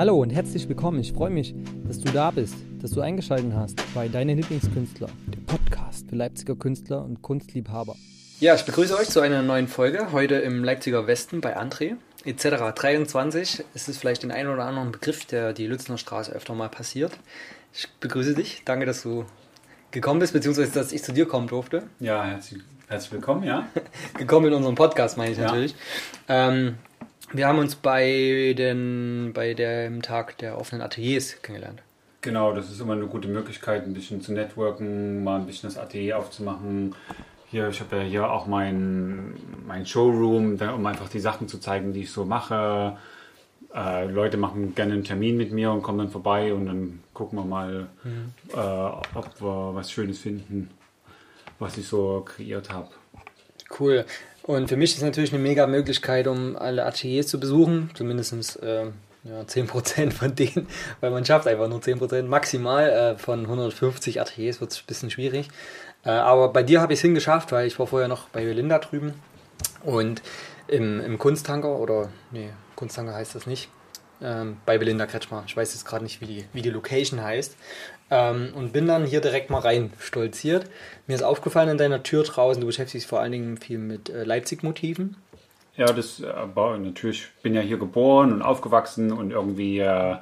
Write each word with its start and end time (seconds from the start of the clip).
Hallo 0.00 0.16
und 0.16 0.30
herzlich 0.30 0.66
willkommen. 0.66 0.98
Ich 1.00 1.12
freue 1.12 1.28
mich, 1.28 1.54
dass 1.86 1.98
du 2.00 2.10
da 2.10 2.30
bist, 2.30 2.54
dass 2.80 2.92
du 2.92 3.02
eingeschaltet 3.02 3.52
hast 3.54 3.78
bei 3.92 4.08
Deine 4.08 4.32
Lieblingskünstler, 4.32 5.08
dem 5.26 5.44
Podcast 5.44 6.08
für 6.08 6.16
Leipziger 6.16 6.56
Künstler 6.56 7.04
und 7.04 7.20
Kunstliebhaber. 7.20 7.96
Ja, 8.38 8.54
ich 8.54 8.64
begrüße 8.64 8.96
euch 8.96 9.10
zu 9.10 9.20
einer 9.20 9.42
neuen 9.42 9.68
Folge, 9.68 10.10
heute 10.12 10.36
im 10.36 10.64
Leipziger 10.64 11.06
Westen 11.06 11.42
bei 11.42 11.54
André 11.54 11.96
etc. 12.24 12.74
23. 12.74 13.62
Es 13.74 13.88
ist 13.90 13.98
vielleicht 13.98 14.22
den 14.22 14.30
einen 14.30 14.48
oder 14.48 14.64
anderen 14.64 14.90
Begriff, 14.90 15.26
der 15.26 15.52
die 15.52 15.66
Lützner 15.66 15.98
Straße 15.98 16.32
öfter 16.32 16.54
mal 16.54 16.70
passiert. 16.70 17.12
Ich 17.74 17.86
begrüße 18.00 18.32
dich. 18.32 18.62
Danke, 18.64 18.86
dass 18.86 19.02
du 19.02 19.26
gekommen 19.90 20.20
bist, 20.20 20.32
beziehungsweise 20.32 20.72
dass 20.72 20.92
ich 20.92 21.02
zu 21.02 21.12
dir 21.12 21.28
kommen 21.28 21.46
durfte. 21.46 21.82
Ja, 21.98 22.24
herzlich, 22.24 22.62
herzlich 22.88 23.12
willkommen, 23.12 23.42
ja. 23.42 23.68
gekommen 24.16 24.46
in 24.46 24.54
unserem 24.54 24.76
Podcast, 24.76 25.18
meine 25.18 25.32
ich 25.32 25.36
ja. 25.36 25.44
natürlich. 25.44 25.74
Ähm, 26.26 26.76
wir 27.32 27.46
haben 27.46 27.58
uns 27.58 27.76
bei, 27.76 28.54
den, 28.56 29.32
bei 29.34 29.54
dem 29.54 30.02
Tag 30.02 30.38
der 30.38 30.58
offenen 30.58 30.82
Ateliers 30.82 31.40
kennengelernt. 31.42 31.82
Genau, 32.22 32.52
das 32.52 32.70
ist 32.70 32.80
immer 32.80 32.92
eine 32.92 33.06
gute 33.06 33.28
Möglichkeit, 33.28 33.84
ein 33.84 33.94
bisschen 33.94 34.20
zu 34.20 34.32
networken, 34.32 35.24
mal 35.24 35.40
ein 35.40 35.46
bisschen 35.46 35.70
das 35.70 35.78
Atelier 35.78 36.18
aufzumachen. 36.18 36.94
Hier, 37.50 37.68
ich 37.68 37.80
habe 37.80 37.96
ja 37.96 38.02
hier 38.02 38.30
auch 38.30 38.46
mein, 38.46 39.34
mein 39.66 39.86
Showroom, 39.86 40.58
um 40.60 40.86
einfach 40.86 41.08
die 41.08 41.18
Sachen 41.18 41.48
zu 41.48 41.58
zeigen, 41.58 41.92
die 41.92 42.02
ich 42.02 42.12
so 42.12 42.24
mache. 42.24 42.96
Äh, 43.74 44.06
Leute 44.06 44.36
machen 44.36 44.74
gerne 44.74 44.94
einen 44.94 45.04
Termin 45.04 45.36
mit 45.36 45.50
mir 45.52 45.70
und 45.70 45.82
kommen 45.82 45.98
dann 45.98 46.10
vorbei 46.10 46.52
und 46.52 46.66
dann 46.66 47.00
gucken 47.14 47.38
wir 47.38 47.44
mal, 47.44 47.88
mhm. 48.04 48.32
äh, 48.52 48.56
ob 48.56 49.40
wir 49.40 49.74
was 49.74 49.90
Schönes 49.90 50.18
finden, 50.18 50.70
was 51.58 51.78
ich 51.78 51.86
so 51.86 52.22
kreiert 52.24 52.70
habe. 52.70 52.88
Cool. 53.78 54.04
Und 54.42 54.68
für 54.68 54.76
mich 54.76 54.96
ist 54.96 55.02
natürlich 55.02 55.32
eine 55.32 55.42
mega 55.42 55.66
Möglichkeit, 55.66 56.26
um 56.26 56.56
alle 56.56 56.84
Ateliers 56.84 57.28
zu 57.28 57.38
besuchen, 57.38 57.90
zumindest 57.94 58.60
äh, 58.62 58.86
ja, 59.24 59.40
10% 59.42 60.10
von 60.12 60.34
denen, 60.34 60.66
weil 61.00 61.10
man 61.10 61.24
schafft 61.24 61.46
einfach 61.46 61.68
nur 61.68 61.80
10%. 61.80 62.22
Maximal 62.24 62.88
äh, 62.88 63.18
von 63.18 63.42
150 63.42 64.20
Ateliers 64.20 64.60
wird 64.60 64.72
es 64.72 64.78
ein 64.78 64.86
bisschen 64.86 65.10
schwierig. 65.10 65.48
Äh, 66.04 66.10
aber 66.10 66.48
bei 66.52 66.62
dir 66.62 66.80
habe 66.80 66.92
ich 66.92 66.98
es 66.98 67.02
hingeschafft, 67.02 67.52
weil 67.52 67.66
ich 67.66 67.78
war 67.78 67.86
vorher 67.86 68.08
noch 68.08 68.28
bei 68.30 68.44
Belinda 68.44 68.78
drüben 68.78 69.14
und 69.84 70.22
im, 70.66 71.00
im 71.00 71.18
Kunsttanker 71.18 71.76
oder, 71.78 72.08
nee, 72.30 72.50
Kunsttanker 72.76 73.14
heißt 73.14 73.34
das 73.34 73.46
nicht, 73.46 73.68
ähm, 74.22 74.58
bei 74.66 74.78
Belinda 74.78 75.06
Kretschmer. 75.06 75.44
Ich 75.46 75.56
weiß 75.56 75.72
jetzt 75.74 75.84
gerade 75.84 76.04
nicht, 76.04 76.20
wie 76.20 76.26
die, 76.26 76.44
wie 76.52 76.62
die 76.62 76.70
Location 76.70 77.22
heißt. 77.22 77.56
Ähm, 78.10 78.52
und 78.54 78.72
bin 78.72 78.86
dann 78.86 79.04
hier 79.04 79.20
direkt 79.20 79.50
mal 79.50 79.60
rein 79.60 79.92
stolziert. 79.98 80.66
Mir 81.06 81.14
ist 81.14 81.22
aufgefallen 81.22 81.68
an 81.68 81.78
deiner 81.78 82.02
Tür 82.02 82.24
draußen, 82.24 82.60
du 82.60 82.66
beschäftigst 82.66 83.04
dich 83.04 83.08
vor 83.08 83.20
allen 83.20 83.32
Dingen 83.32 83.56
viel 83.56 83.78
mit 83.78 84.10
äh, 84.10 84.24
Leipzig-Motiven. 84.24 85.16
Ja, 85.76 85.86
das 85.86 86.22
aber 86.22 86.76
natürlich 86.76 87.28
bin 87.42 87.54
ja 87.54 87.60
hier 87.60 87.78
geboren 87.78 88.32
und 88.32 88.42
aufgewachsen 88.42 89.12
und 89.12 89.30
irgendwie 89.30 89.78
äh, 89.78 90.16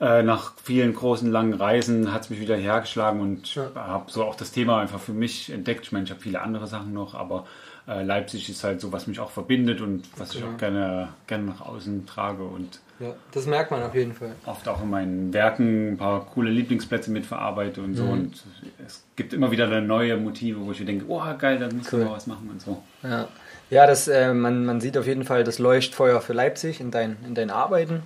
äh, 0.00 0.22
nach 0.22 0.54
vielen 0.62 0.94
großen 0.94 1.30
langen 1.30 1.52
Reisen 1.52 2.12
hat 2.12 2.22
es 2.22 2.30
mich 2.30 2.40
wieder 2.40 2.56
hergeschlagen 2.56 3.20
und 3.20 3.54
ja. 3.54 3.70
habe 3.74 4.10
so 4.10 4.24
auch 4.24 4.34
das 4.34 4.52
Thema 4.52 4.80
einfach 4.80 4.98
für 4.98 5.12
mich 5.12 5.52
entdeckt. 5.52 5.84
Ich 5.84 5.92
meine, 5.92 6.06
ich 6.06 6.10
habe 6.10 6.20
viele 6.20 6.40
andere 6.40 6.66
Sachen 6.66 6.92
noch, 6.92 7.14
aber 7.14 7.46
äh, 7.86 8.02
Leipzig 8.02 8.48
ist 8.48 8.64
halt 8.64 8.80
so, 8.80 8.90
was 8.90 9.06
mich 9.06 9.20
auch 9.20 9.30
verbindet 9.30 9.80
und 9.80 10.08
was 10.16 10.32
genau. 10.32 10.46
ich 10.46 10.52
auch 10.52 10.58
gerne, 10.58 11.08
gerne 11.26 11.44
nach 11.44 11.60
außen 11.60 12.06
trage 12.06 12.42
und 12.42 12.80
ja, 12.98 13.14
das 13.32 13.46
merkt 13.46 13.70
man 13.70 13.82
auf 13.82 13.94
jeden 13.94 14.14
Fall. 14.14 14.32
Oft 14.46 14.66
auch 14.68 14.82
in 14.82 14.88
meinen 14.88 15.32
Werken 15.32 15.92
ein 15.92 15.96
paar 15.98 16.24
coole 16.26 16.50
Lieblingsplätze 16.50 17.10
mitverarbeite 17.10 17.82
und 17.82 17.94
so. 17.94 18.04
Mhm. 18.04 18.10
Und 18.10 18.44
es 18.86 19.04
gibt 19.16 19.34
immer 19.34 19.50
wieder 19.50 19.80
neue 19.80 20.16
Motive, 20.16 20.64
wo 20.64 20.72
ich 20.72 20.80
mir 20.80 20.86
denke, 20.86 21.04
oh 21.08 21.22
geil, 21.38 21.58
da 21.58 21.68
muss 21.70 21.92
cool. 21.92 22.04
man 22.04 22.12
was 22.12 22.26
machen 22.26 22.48
und 22.50 22.62
so. 22.62 22.82
Ja, 23.02 23.28
ja 23.68 23.86
das, 23.86 24.08
äh, 24.08 24.32
man, 24.32 24.64
man 24.64 24.80
sieht 24.80 24.96
auf 24.96 25.06
jeden 25.06 25.24
Fall 25.24 25.44
das 25.44 25.58
Leuchtfeuer 25.58 26.20
für 26.20 26.32
Leipzig 26.32 26.80
in, 26.80 26.90
dein, 26.90 27.16
in 27.26 27.34
deinen 27.34 27.50
Arbeiten. 27.50 28.02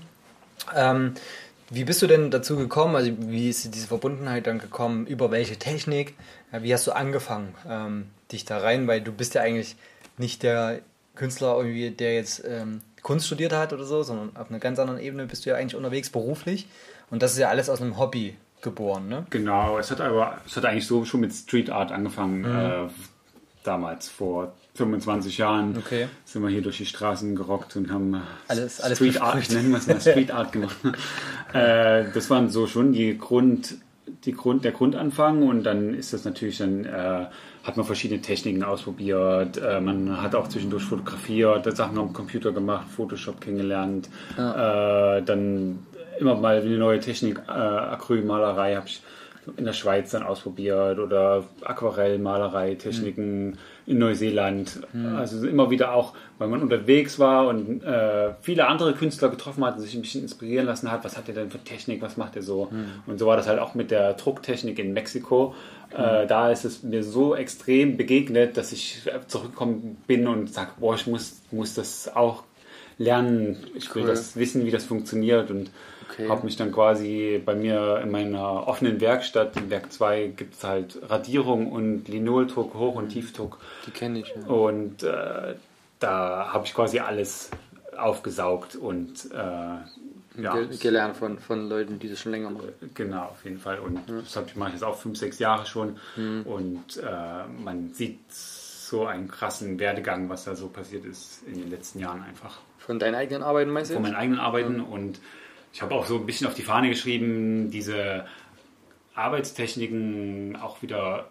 Ähm, 0.75 1.15
wie 1.71 1.85
bist 1.85 2.03
du 2.03 2.09
denn 2.09 2.33
dazu 2.33 2.57
gekommen? 2.57 2.97
Also 2.97 3.13
wie 3.17 3.49
ist 3.49 3.73
diese 3.73 3.87
Verbundenheit 3.87 4.49
dann 4.49 4.59
gekommen? 4.59 5.07
Über 5.07 5.31
welche 5.31 5.57
Technik? 5.57 6.15
Ja, 6.53 6.65
wie 6.65 6.75
hast 6.75 6.89
du 6.89 6.93
angefangen, 6.93 7.55
ähm, 7.69 8.07
dich 8.33 8.45
da 8.45 8.59
rein? 8.59 8.89
Weil 8.89 9.01
du 9.01 9.13
bist 9.13 9.35
ja 9.35 9.43
eigentlich 9.43 9.77
nicht 10.19 10.43
der 10.43 10.81
Künstler, 11.15 11.57
irgendwie, 11.59 11.91
der 11.91 12.15
jetzt 12.15 12.43
ähm, 12.45 12.81
Kunst 13.03 13.27
studiert 13.27 13.53
hat 13.53 13.73
oder 13.73 13.85
so, 13.85 14.03
sondern 14.03 14.37
auf 14.37 14.51
einer 14.51 14.59
ganz 14.59 14.79
anderen 14.79 15.01
Ebene 15.01 15.27
bist 15.27 15.45
du 15.45 15.51
ja 15.51 15.57
eigentlich 15.57 15.77
unterwegs 15.77 16.11
beruflich. 16.11 16.69
Und 17.11 17.23
das 17.23 17.33
ist 17.33 17.39
ja 17.39 17.49
alles 17.49 17.69
aus 17.69 17.81
einem 17.81 17.99
Hobby 17.99 18.37
geboren, 18.63 19.09
ne? 19.09 19.27
Genau, 19.31 19.79
es 19.79 19.91
hat 19.91 20.01
aber 20.01 20.39
es 20.47 20.57
hat 20.57 20.65
eigentlich 20.65 20.87
so 20.87 21.05
schon 21.05 21.21
mit 21.21 21.33
Street 21.33 21.71
Art 21.71 21.93
angefangen. 21.93 22.41
Mhm. 22.41 22.47
Äh, 22.47 22.89
damals 23.63 24.09
vor 24.09 24.55
25 24.75 25.39
Jahren 25.39 25.77
okay. 25.77 26.09
sind 26.25 26.43
wir 26.43 26.49
hier 26.49 26.63
durch 26.63 26.79
die 26.79 26.87
Straßen 26.87 27.37
gerockt 27.37 27.77
und 27.77 27.91
haben 27.91 28.23
alles, 28.49 28.81
alles 28.81 28.99
Street 28.99 29.21
Art, 29.21 29.51
nennen 29.51 29.71
wir 29.71 29.79
es 29.79 29.87
mal 29.87 30.01
Street 30.01 30.31
Art 30.31 30.53
gemacht. 30.53 30.77
äh, 31.53 32.05
das 32.15 32.31
waren 32.31 32.49
so 32.49 32.67
schon 32.67 32.93
die 32.93 33.19
Grund, 33.19 33.75
die 34.25 34.33
Grund, 34.33 34.65
der 34.65 34.73
Grundanfang 34.73 35.43
und 35.43 35.65
dann 35.65 35.95
ist 35.95 36.13
das 36.13 36.25
natürlich 36.25 36.59
dann 36.59 36.85
äh, 36.85 37.27
hat 37.63 37.77
man 37.77 37.85
verschiedene 37.87 38.21
Techniken 38.21 38.63
ausprobiert. 38.63 39.59
Äh, 39.59 39.81
man 39.81 40.21
hat 40.23 40.35
auch 40.35 40.49
zwischendurch 40.49 40.85
fotografiert, 40.85 41.77
Sachen 41.77 41.99
am 41.99 42.13
Computer 42.13 42.53
gemacht, 42.53 42.89
Photoshop 42.89 43.41
kennengelernt. 43.41 44.09
Ja. 44.37 45.17
Äh, 45.17 45.23
dann 45.23 45.87
immer 46.19 46.35
mal 46.37 46.61
eine 46.61 46.79
neue 46.79 47.01
Technik, 47.01 47.41
äh, 47.49 47.51
Acrylmalerei 47.51 48.77
habe 48.77 48.87
ich 48.87 49.03
in 49.57 49.65
der 49.65 49.73
Schweiz 49.73 50.11
dann 50.11 50.23
ausprobiert 50.23 50.99
oder 50.99 51.45
Aquarellmalerei, 51.63 52.75
Techniken 52.75 53.47
mhm. 53.47 53.57
in 53.87 53.99
Neuseeland. 53.99 54.81
Mhm. 54.93 55.17
Also 55.17 55.47
immer 55.47 55.71
wieder 55.71 55.95
auch, 55.95 56.15
weil 56.39 56.49
man 56.49 56.63
unterwegs 56.63 57.19
war 57.19 57.49
und 57.49 57.83
äh, 57.83 58.35
viele 58.43 58.67
andere 58.67 58.93
Künstler 58.93 59.29
getroffen 59.29 59.65
hat 59.65 59.77
und 59.77 59.83
sich 59.83 59.95
ein 59.95 60.03
bisschen 60.03 60.23
inspirieren 60.23 60.67
lassen 60.67 60.91
hat. 60.91 61.05
Was 61.05 61.17
hat 61.17 61.29
er 61.29 61.35
denn 61.35 61.51
für 61.51 61.59
Technik? 61.59 62.03
Was 62.03 62.17
macht 62.17 62.37
er 62.37 62.43
so? 62.43 62.69
Mhm. 62.71 62.87
Und 63.07 63.19
so 63.19 63.27
war 63.27 63.37
das 63.37 63.49
halt 63.49 63.59
auch 63.59 63.75
mit 63.75 63.91
der 63.91 64.15
Drucktechnik 64.15 64.79
in 64.79 64.93
Mexiko. 64.93 65.55
Äh, 65.91 66.27
da 66.27 66.51
ist 66.51 66.65
es 66.65 66.83
mir 66.83 67.03
so 67.03 67.35
extrem 67.35 67.97
begegnet, 67.97 68.57
dass 68.57 68.73
ich 68.73 69.03
zurückgekommen 69.27 69.97
bin 70.07 70.29
und 70.29 70.53
sage, 70.53 70.71
boah, 70.79 70.95
ich 70.95 71.07
muss, 71.07 71.41
muss 71.51 71.75
das 71.75 72.15
auch 72.15 72.45
lernen. 72.99 73.57
Ich 73.75 73.93
will 73.95 74.03
cool. 74.03 74.09
das 74.09 74.37
wissen, 74.37 74.67
wie 74.67 74.71
das 74.71 74.85
funktioniert 74.85 75.51
und 75.51 75.71
okay. 76.21 76.29
habe 76.29 76.45
mich 76.45 76.57
dann 76.57 76.73
quasi 76.73 77.41
bei 77.45 77.55
mir 77.55 78.01
in 78.03 78.11
meiner 78.11 78.67
offenen 78.67 79.01
Werkstatt, 79.01 79.57
im 79.57 79.71
Werk 79.71 79.93
2, 79.93 80.33
gibt 80.37 80.55
es 80.55 80.65
halt 80.65 80.99
Radierung 81.09 81.71
und 81.73 82.09
Linoldruck, 82.09 82.75
Hoch- 82.75 82.97
und 82.97 83.09
Tiefdruck. 83.09 83.59
Die 83.87 83.91
kenne 83.91 84.21
ich. 84.21 84.29
Ja. 84.29 84.53
Und 84.53 85.03
äh, 85.03 85.55
da 85.99 86.53
habe 86.53 86.67
ich 86.67 86.75
quasi 86.75 86.99
alles 86.99 87.51
aufgesaugt 87.97 88.77
und 88.77 89.31
äh, 89.33 90.43
ja. 90.43 90.65
gelernt 90.81 91.17
von, 91.17 91.39
von 91.39 91.69
Leuten, 91.69 91.99
die 91.99 92.09
das 92.09 92.21
schon 92.21 92.33
länger 92.33 92.51
machen. 92.51 92.73
Genau, 92.95 93.25
auf 93.25 93.45
jeden 93.45 93.59
Fall. 93.59 93.79
Und 93.79 93.97
ja. 94.09 94.21
das 94.23 94.57
mache 94.57 94.71
ich 94.71 94.75
jetzt 94.75 94.85
auch 94.85 94.97
fünf, 94.97 95.19
sechs 95.19 95.39
Jahre 95.39 95.67
schon. 95.67 95.97
Mhm. 96.17 96.43
Und 96.43 96.97
äh, 96.97 97.63
man 97.63 97.93
sieht 97.93 98.21
so 98.33 99.07
einen 99.07 99.29
krassen 99.29 99.79
Werdegang, 99.79 100.29
was 100.29 100.45
da 100.45 100.57
so 100.57 100.69
passiert 100.69 101.05
ist 101.05 101.43
in 101.47 101.59
den 101.61 101.71
letzten 101.71 102.01
Jahren 102.01 102.23
einfach. 102.23 102.59
Von 102.79 102.99
deinen 102.99 103.15
eigenen 103.15 103.43
Arbeiten 103.43 103.71
meinst 103.71 103.91
du? 103.91 103.95
Von 103.95 104.03
meinen 104.03 104.17
eigenen 104.17 104.41
Arbeiten. 104.41 104.79
Mhm. 104.79 104.85
Und 104.85 105.21
ich 105.73 105.83
habe 105.83 105.95
auch 105.95 106.07
so 106.07 106.17
ein 106.17 106.27
bisschen 106.27 106.47
auf 106.47 106.55
die 106.55 106.63
Fahne 106.63 106.89
geschrieben, 106.89 107.71
diese 107.71 108.27
Arbeitstechniken 109.15 110.57
auch 110.57 110.83
wieder 110.83 111.29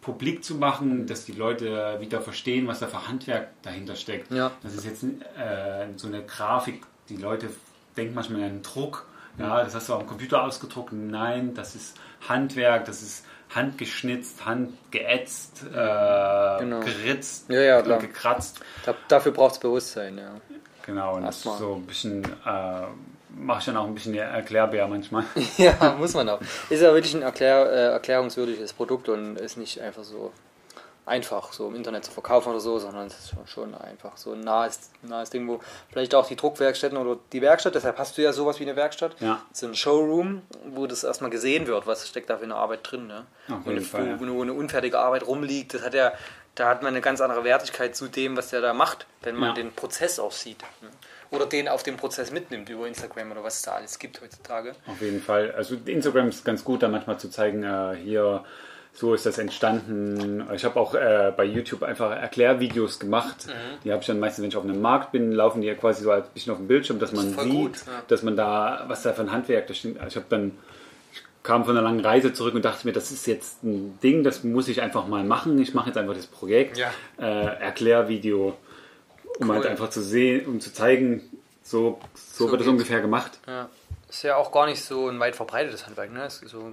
publik 0.00 0.44
zu 0.44 0.54
machen, 0.54 1.06
dass 1.06 1.24
die 1.24 1.32
Leute 1.32 1.96
wieder 2.00 2.20
verstehen, 2.20 2.68
was 2.68 2.78
da 2.80 2.86
für 2.86 3.08
Handwerk 3.08 3.48
dahinter 3.62 3.96
steckt. 3.96 4.30
Ja. 4.30 4.52
Das 4.62 4.74
ist 4.74 4.84
jetzt 4.84 5.02
äh, 5.02 5.88
so 5.96 6.06
eine 6.06 6.22
Grafik, 6.24 6.84
die 7.08 7.16
Leute 7.16 7.48
denkt 7.96 8.14
manchmal 8.14 8.44
an 8.44 8.62
Druck. 8.62 9.06
Ja, 9.38 9.62
das 9.62 9.74
hast 9.74 9.88
du 9.88 9.94
dem 9.94 10.06
Computer 10.06 10.44
ausgedruckt. 10.44 10.92
Nein, 10.92 11.54
das 11.54 11.74
ist 11.74 11.98
Handwerk, 12.26 12.86
das 12.86 13.02
ist 13.02 13.26
handgeschnitzt, 13.54 14.46
handgeätzt, 14.46 15.64
äh, 15.64 16.58
genau. 16.58 16.80
geritzt, 16.80 17.50
ja, 17.50 17.60
ja, 17.60 17.80
gekratzt. 17.80 18.60
Da, 18.84 18.94
dafür 19.08 19.32
braucht 19.32 19.54
es 19.54 19.58
Bewusstsein, 19.58 20.18
ja. 20.18 20.40
Genau, 20.84 21.16
und 21.16 21.22
das 21.24 21.42
so 21.42 21.74
ein 21.74 21.86
bisschen 21.86 22.24
äh, 22.24 22.86
mache 23.36 23.60
ich 23.60 23.64
dann 23.66 23.76
auch 23.76 23.86
ein 23.86 23.94
bisschen 23.94 24.14
Erklärbär 24.14 24.86
manchmal. 24.88 25.24
ja, 25.58 25.96
muss 25.98 26.14
man 26.14 26.28
auch. 26.28 26.40
Ist 26.70 26.82
ja 26.82 26.92
wirklich 26.92 27.14
ein 27.14 27.22
erklär, 27.22 27.70
äh, 27.70 27.92
erklärungswürdiges 27.92 28.72
Produkt 28.72 29.08
und 29.08 29.36
ist 29.36 29.56
nicht 29.56 29.80
einfach 29.80 30.04
so 30.04 30.32
einfach 31.06 31.52
so 31.52 31.68
im 31.68 31.76
Internet 31.76 32.04
zu 32.04 32.10
verkaufen 32.10 32.50
oder 32.50 32.58
so, 32.58 32.80
sondern 32.80 33.06
es 33.06 33.14
ist 33.14 33.34
schon 33.46 33.74
einfach 33.76 34.16
so 34.16 34.32
ein 34.32 34.40
nahes, 34.40 34.90
nahes 35.02 35.30
Ding, 35.30 35.46
wo 35.46 35.60
vielleicht 35.88 36.14
auch 36.16 36.26
die 36.26 36.34
Druckwerkstätten 36.34 36.98
oder 36.98 37.16
die 37.32 37.40
Werkstatt, 37.40 37.76
deshalb 37.76 37.96
hast 37.98 38.18
du 38.18 38.22
ja 38.22 38.32
sowas 38.32 38.58
wie 38.58 38.64
eine 38.64 38.74
Werkstatt, 38.74 39.14
ja. 39.20 39.40
so 39.52 39.66
ein 39.66 39.76
Showroom, 39.76 40.42
wo 40.66 40.88
das 40.88 41.04
erstmal 41.04 41.30
gesehen 41.30 41.68
wird, 41.68 41.86
was 41.86 42.08
steckt 42.08 42.28
da 42.28 42.38
für 42.38 42.44
eine 42.44 42.56
Arbeit 42.56 42.80
drin. 42.82 43.06
Ne? 43.06 43.24
Und 43.64 43.80
Fall, 43.82 44.18
wo, 44.18 44.24
ja. 44.24 44.34
wo 44.34 44.42
eine 44.42 44.52
unfertige 44.52 44.98
Arbeit 44.98 45.24
rumliegt, 45.24 45.74
das 45.74 45.82
hat 45.82 45.94
ja, 45.94 46.12
da 46.56 46.68
hat 46.68 46.82
man 46.82 46.92
eine 46.92 47.00
ganz 47.00 47.20
andere 47.20 47.44
Wertigkeit 47.44 47.94
zu 47.94 48.08
dem, 48.08 48.36
was 48.36 48.50
der 48.50 48.60
da 48.60 48.74
macht, 48.74 49.06
wenn 49.22 49.36
man 49.36 49.50
ja. 49.50 49.54
den 49.54 49.72
Prozess 49.72 50.18
auch 50.18 50.32
sieht. 50.32 50.62
Ne? 50.82 50.88
Oder 51.30 51.46
den 51.46 51.68
auf 51.68 51.82
den 51.82 51.96
Prozess 51.96 52.30
mitnimmt 52.30 52.68
über 52.68 52.86
Instagram 52.86 53.32
oder 53.32 53.42
was 53.42 53.56
es 53.56 53.62
da 53.62 53.72
alles 53.72 53.98
gibt 53.98 54.20
heutzutage. 54.20 54.74
Auf 54.86 55.00
jeden 55.00 55.20
Fall. 55.20 55.52
Also 55.52 55.76
Instagram 55.84 56.28
ist 56.28 56.44
ganz 56.44 56.64
gut, 56.64 56.82
da 56.82 56.88
manchmal 56.88 57.18
zu 57.18 57.28
zeigen, 57.28 57.62
äh, 57.64 57.96
hier 57.96 58.44
so 58.96 59.12
ist 59.12 59.26
das 59.26 59.36
entstanden. 59.36 60.46
Ich 60.54 60.64
habe 60.64 60.80
auch 60.80 60.94
äh, 60.94 61.32
bei 61.36 61.44
YouTube 61.44 61.82
einfach 61.82 62.10
Erklärvideos 62.10 62.98
gemacht. 62.98 63.46
Mhm. 63.46 63.52
Die 63.84 63.92
habe 63.92 64.00
ich 64.00 64.06
dann 64.06 64.18
meistens, 64.18 64.42
wenn 64.42 64.48
ich 64.48 64.56
auf 64.56 64.64
einem 64.64 64.80
Markt 64.80 65.12
bin, 65.12 65.32
laufen 65.32 65.60
die 65.60 65.66
ja 65.66 65.74
quasi 65.74 66.02
so 66.02 66.10
ein 66.10 66.22
bisschen 66.32 66.52
auf 66.52 66.58
dem 66.58 66.66
Bildschirm, 66.66 66.98
dass 66.98 67.12
man 67.12 67.30
sieht, 67.30 67.50
gut, 67.50 67.76
ja. 67.86 68.02
dass 68.08 68.22
man 68.22 68.36
da, 68.36 68.84
was 68.88 69.02
da 69.02 69.12
für 69.12 69.20
ein 69.20 69.32
Handwerk 69.32 69.66
da 69.66 69.74
steht. 69.74 69.98
Also 69.98 70.08
ich 70.08 70.16
habe 70.16 70.26
dann 70.30 70.52
ich 71.12 71.22
kam 71.42 71.64
von 71.64 71.76
einer 71.76 71.86
langen 71.86 72.00
Reise 72.00 72.32
zurück 72.32 72.54
und 72.54 72.64
dachte 72.64 72.86
mir, 72.86 72.92
das 72.94 73.10
ist 73.10 73.26
jetzt 73.26 73.62
ein 73.62 73.98
Ding, 74.02 74.24
das 74.24 74.44
muss 74.44 74.66
ich 74.66 74.80
einfach 74.80 75.06
mal 75.06 75.24
machen. 75.24 75.60
Ich 75.60 75.74
mache 75.74 75.88
jetzt 75.88 75.98
einfach 75.98 76.14
das 76.14 76.26
Projekt, 76.26 76.78
ja. 76.78 76.90
äh, 77.20 77.62
Erklärvideo, 77.62 78.56
um 79.38 79.48
halt 79.48 79.58
cool. 79.58 79.64
halt 79.64 79.66
einfach 79.66 79.90
zu 79.90 80.02
sehen, 80.02 80.46
um 80.46 80.60
zu 80.60 80.72
zeigen, 80.72 81.22
so, 81.62 81.98
so, 82.14 82.46
so 82.46 82.50
wird 82.50 82.62
es 82.62 82.66
ungefähr 82.66 83.00
gemacht. 83.00 83.38
Ja. 83.46 83.68
Ist 84.08 84.22
ja 84.22 84.36
auch 84.36 84.52
gar 84.52 84.66
nicht 84.66 84.82
so 84.82 85.08
ein 85.08 85.18
weit 85.18 85.34
verbreitetes 85.34 85.86
Handwerk, 85.86 86.12
ne? 86.12 86.26
Ist 86.26 86.42
so 86.48 86.72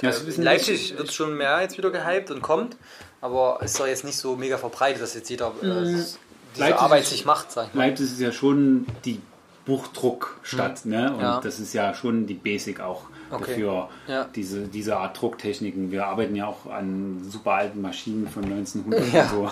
ja, 0.00 0.10
in 0.10 0.42
Leipzig 0.42 0.98
wird 0.98 1.08
es 1.08 1.14
schon 1.14 1.36
mehr 1.36 1.60
jetzt 1.60 1.78
wieder 1.78 1.90
gehypt 1.90 2.30
und 2.32 2.42
kommt, 2.42 2.76
aber 3.20 3.60
ist 3.62 3.78
doch 3.78 3.86
jetzt 3.86 4.04
nicht 4.04 4.16
so 4.16 4.34
mega 4.34 4.58
verbreitet, 4.58 5.00
dass 5.00 5.14
jetzt 5.14 5.30
jeder 5.30 5.52
äh, 5.62 5.66
mhm. 5.66 5.84
diese 5.84 6.18
Leipzig 6.56 6.80
Arbeit 6.80 7.04
sich 7.06 7.24
macht. 7.24 7.52
Sag 7.52 7.68
ich 7.68 7.74
mal. 7.74 7.86
Leipzig 7.86 8.06
ist 8.06 8.20
ja 8.20 8.32
schon 8.32 8.86
die 9.04 9.20
Buchdruckstadt, 9.64 10.84
mhm. 10.84 10.90
ne? 10.90 11.12
Und 11.12 11.20
ja. 11.20 11.40
das 11.40 11.60
ist 11.60 11.72
ja 11.72 11.94
schon 11.94 12.26
die 12.26 12.34
Basic 12.34 12.80
auch 12.80 13.04
okay. 13.30 13.44
dafür, 13.46 13.88
ja. 14.06 14.26
diese, 14.34 14.68
diese 14.68 14.96
Art 14.96 15.20
Drucktechniken. 15.20 15.90
Wir 15.90 16.06
arbeiten 16.06 16.34
ja 16.34 16.46
auch 16.46 16.70
an 16.70 17.20
super 17.22 17.52
alten 17.52 17.80
Maschinen 17.80 18.28
von 18.28 18.44
1900 18.44 19.12
ja. 19.12 19.22
und 19.22 19.30
so. 19.30 19.50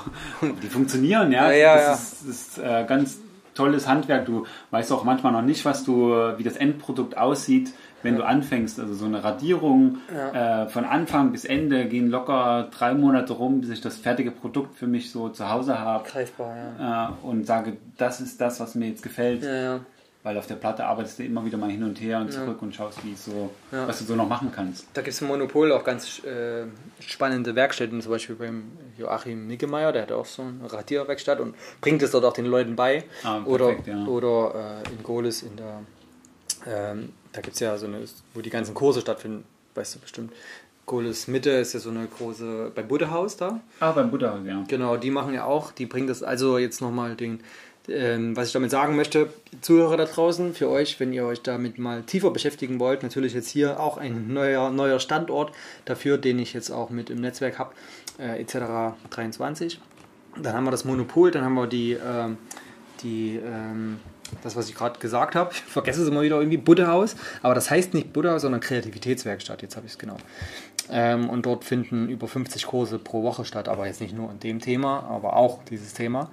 Die 0.63 0.69
funktionieren, 0.69 1.33
ja. 1.33 1.51
das 1.51 2.23
ist, 2.23 2.29
ist 2.29 2.59
äh, 2.59 2.85
ganz 2.87 3.19
tolles 3.55 3.87
Handwerk. 3.87 4.27
Du 4.27 4.47
weißt 4.71 4.93
auch 4.93 5.05
manchmal 5.05 5.33
noch 5.33 5.43
nicht, 5.43 5.65
was 5.65 5.85
du, 5.85 6.11
wie 6.37 6.45
das 6.45 6.57
Endprodukt 6.57 7.17
aussieht 7.17 7.73
wenn 8.03 8.15
ja. 8.15 8.21
du 8.21 8.27
anfängst, 8.27 8.81
also 8.81 8.95
so 8.95 9.05
eine 9.05 9.23
Radierung 9.23 9.99
ja. 10.13 10.65
äh, 10.65 10.69
von 10.69 10.85
Anfang 10.85 11.33
bis 11.33 11.45
Ende 11.45 11.87
gehen 11.87 12.09
locker 12.09 12.69
drei 12.77 12.95
Monate 12.95 13.33
rum, 13.35 13.61
bis 13.61 13.71
ich 13.71 13.81
das 13.81 13.97
fertige 13.97 14.31
Produkt 14.31 14.77
für 14.77 14.87
mich 14.87 15.11
so 15.11 15.29
zu 15.29 15.51
Hause 15.51 15.79
habe. 15.79 16.09
Greifbar, 16.09 16.57
ja. 16.79 17.09
Äh, 17.09 17.27
und 17.27 17.47
sage, 17.47 17.77
das 17.97 18.21
ist 18.21 18.41
das, 18.41 18.61
was 18.61 18.75
mir 18.75 18.89
jetzt 18.89 19.03
gefällt. 19.03 19.43
Ja, 19.43 19.81
Weil 20.23 20.37
auf 20.37 20.47
der 20.47 20.57
Platte 20.57 20.85
arbeitest 20.85 21.19
du 21.19 21.25
immer 21.25 21.43
wieder 21.47 21.57
mal 21.57 21.71
hin 21.71 21.83
und 21.83 21.99
her 21.99 22.21
und 22.21 22.31
zurück 22.31 22.61
und 22.61 22.75
schaust, 22.75 23.03
wie 23.05 23.15
so, 23.15 23.51
was 23.71 24.01
du 24.01 24.05
so 24.05 24.17
noch 24.17 24.29
machen 24.29 24.53
kannst. 24.55 24.87
Da 24.93 25.01
gibt 25.01 25.15
es 25.15 25.23
im 25.23 25.29
Monopol 25.29 25.73
auch 25.73 25.83
ganz 25.83 26.23
äh, 26.25 26.65
spannende 27.01 27.55
Werkstätten, 27.55 28.03
zum 28.03 28.13
Beispiel 28.13 28.37
beim 28.37 28.65
Joachim 28.99 29.47
Nickemeyer, 29.47 29.93
der 29.93 30.03
hat 30.03 30.13
auch 30.13 30.27
so 30.27 30.43
eine 30.43 30.71
Radierwerkstatt 30.71 31.41
und 31.41 31.55
bringt 31.81 32.03
es 32.03 32.11
dort 32.11 32.27
auch 32.27 32.35
den 32.35 32.45
Leuten 32.45 32.77
bei. 32.77 33.05
Ah, 33.25 33.41
perfekt, 33.41 33.89
oder 33.89 34.09
oder 34.09 34.83
äh, 34.85 34.91
in 34.93 35.03
Golis 35.03 35.43
in 35.43 35.57
der 35.57 35.81
ähm, 36.67 37.13
da 37.33 37.41
gibt 37.41 37.55
es 37.55 37.61
ja 37.61 37.77
so 37.79 37.87
eine, 37.87 38.05
wo 38.35 38.41
die 38.41 38.51
ganzen 38.51 38.75
Kurse 38.75 39.01
stattfinden, 39.01 39.45
weißt 39.75 39.95
du 39.95 39.99
bestimmt. 40.01 40.33
Goles 40.87 41.29
Mitte 41.29 41.51
ist 41.51 41.73
ja 41.73 41.81
so 41.81 41.91
eine 41.91 42.07
große, 42.07 42.73
beim 42.75 42.89
Buddha-Haus 42.89 43.37
da. 43.37 43.61
Ah, 43.79 43.93
beim 43.93 44.11
Buddha-Haus, 44.11 44.41
ja. 44.45 44.65
Genau, 44.67 44.97
die 44.97 45.11
machen 45.11 45.35
ja 45.35 45.45
auch, 45.45 45.71
die 45.71 45.87
bringen 45.87 46.09
das, 46.09 46.23
also 46.23 46.59
jetzt 46.59 46.81
nochmal 46.81 47.15
den, 47.15 47.41
ähm, 47.91 48.37
was 48.37 48.49
ich 48.49 48.53
damit 48.53 48.71
sagen 48.71 48.97
möchte, 48.97 49.29
Zuhörer 49.61 49.97
da 49.97 50.05
draußen, 50.05 50.55
für 50.55 50.69
euch, 50.69 50.99
wenn 51.01 51.13
ihr 51.13 51.25
euch 51.25 51.43
damit 51.43 51.79
mal 51.79 52.03
tiefer 52.03 52.31
beschäftigen 52.31 52.81
wollt, 52.81 53.03
natürlich 53.03 53.35
jetzt 53.35 53.49
hier 53.49 53.81
auch 53.81 53.99
ein 53.99 54.33
neuer, 54.33 54.71
neuer 54.71 55.01
Standort 55.01 55.53
dafür, 55.85 56.19
den 56.19 56.39
ich 56.39 56.53
jetzt 56.53 56.71
auch 56.71 56.91
mit 56.91 57.11
im 57.11 57.21
Netzwerk 57.21 57.59
habe, 57.59 57.73
äh, 58.19 58.41
etc. 58.41 58.95
23. 59.11 59.81
Dann 60.41 60.55
haben 60.55 60.65
wir 60.65 60.71
das 60.71 60.85
Monopol, 60.85 61.31
dann 61.31 61.45
haben 61.45 61.55
wir 61.55 61.67
die, 61.67 61.93
äh, 61.93 62.29
die 63.03 63.41
ähm, 63.45 63.99
das, 64.43 64.57
was 64.57 64.69
ich 64.69 64.75
gerade 64.75 64.99
gesagt 64.99 65.35
habe. 65.35 65.51
Ich 65.53 65.61
vergesse 65.61 66.03
es 66.03 66.09
immer 66.09 66.23
wieder 66.23 66.39
irgendwie, 66.39 66.57
Buddhahaus. 66.57 67.17
Aber 67.43 67.55
das 67.55 67.71
heißt 67.71 67.95
nicht 67.95 68.13
Buddhahaus, 68.13 68.43
sondern 68.43 68.61
Kreativitätswerkstatt. 68.61 69.63
Jetzt 69.63 69.77
habe 69.77 69.87
ich 69.87 69.93
es 69.93 69.99
genau. 69.99 70.17
Ähm, 70.91 71.29
und 71.29 71.47
dort 71.47 71.65
finden 71.65 72.09
über 72.09 72.29
50 72.29 72.67
Kurse 72.67 72.99
pro 72.99 73.23
Woche 73.23 73.45
statt. 73.45 73.69
Aber 73.69 73.87
jetzt 73.87 74.01
nicht 74.01 74.15
nur 74.15 74.31
in 74.31 74.41
dem 74.41 74.61
Thema, 74.61 75.03
aber 75.05 75.37
auch 75.37 75.65
dieses 75.65 75.95
Thema. 75.95 76.31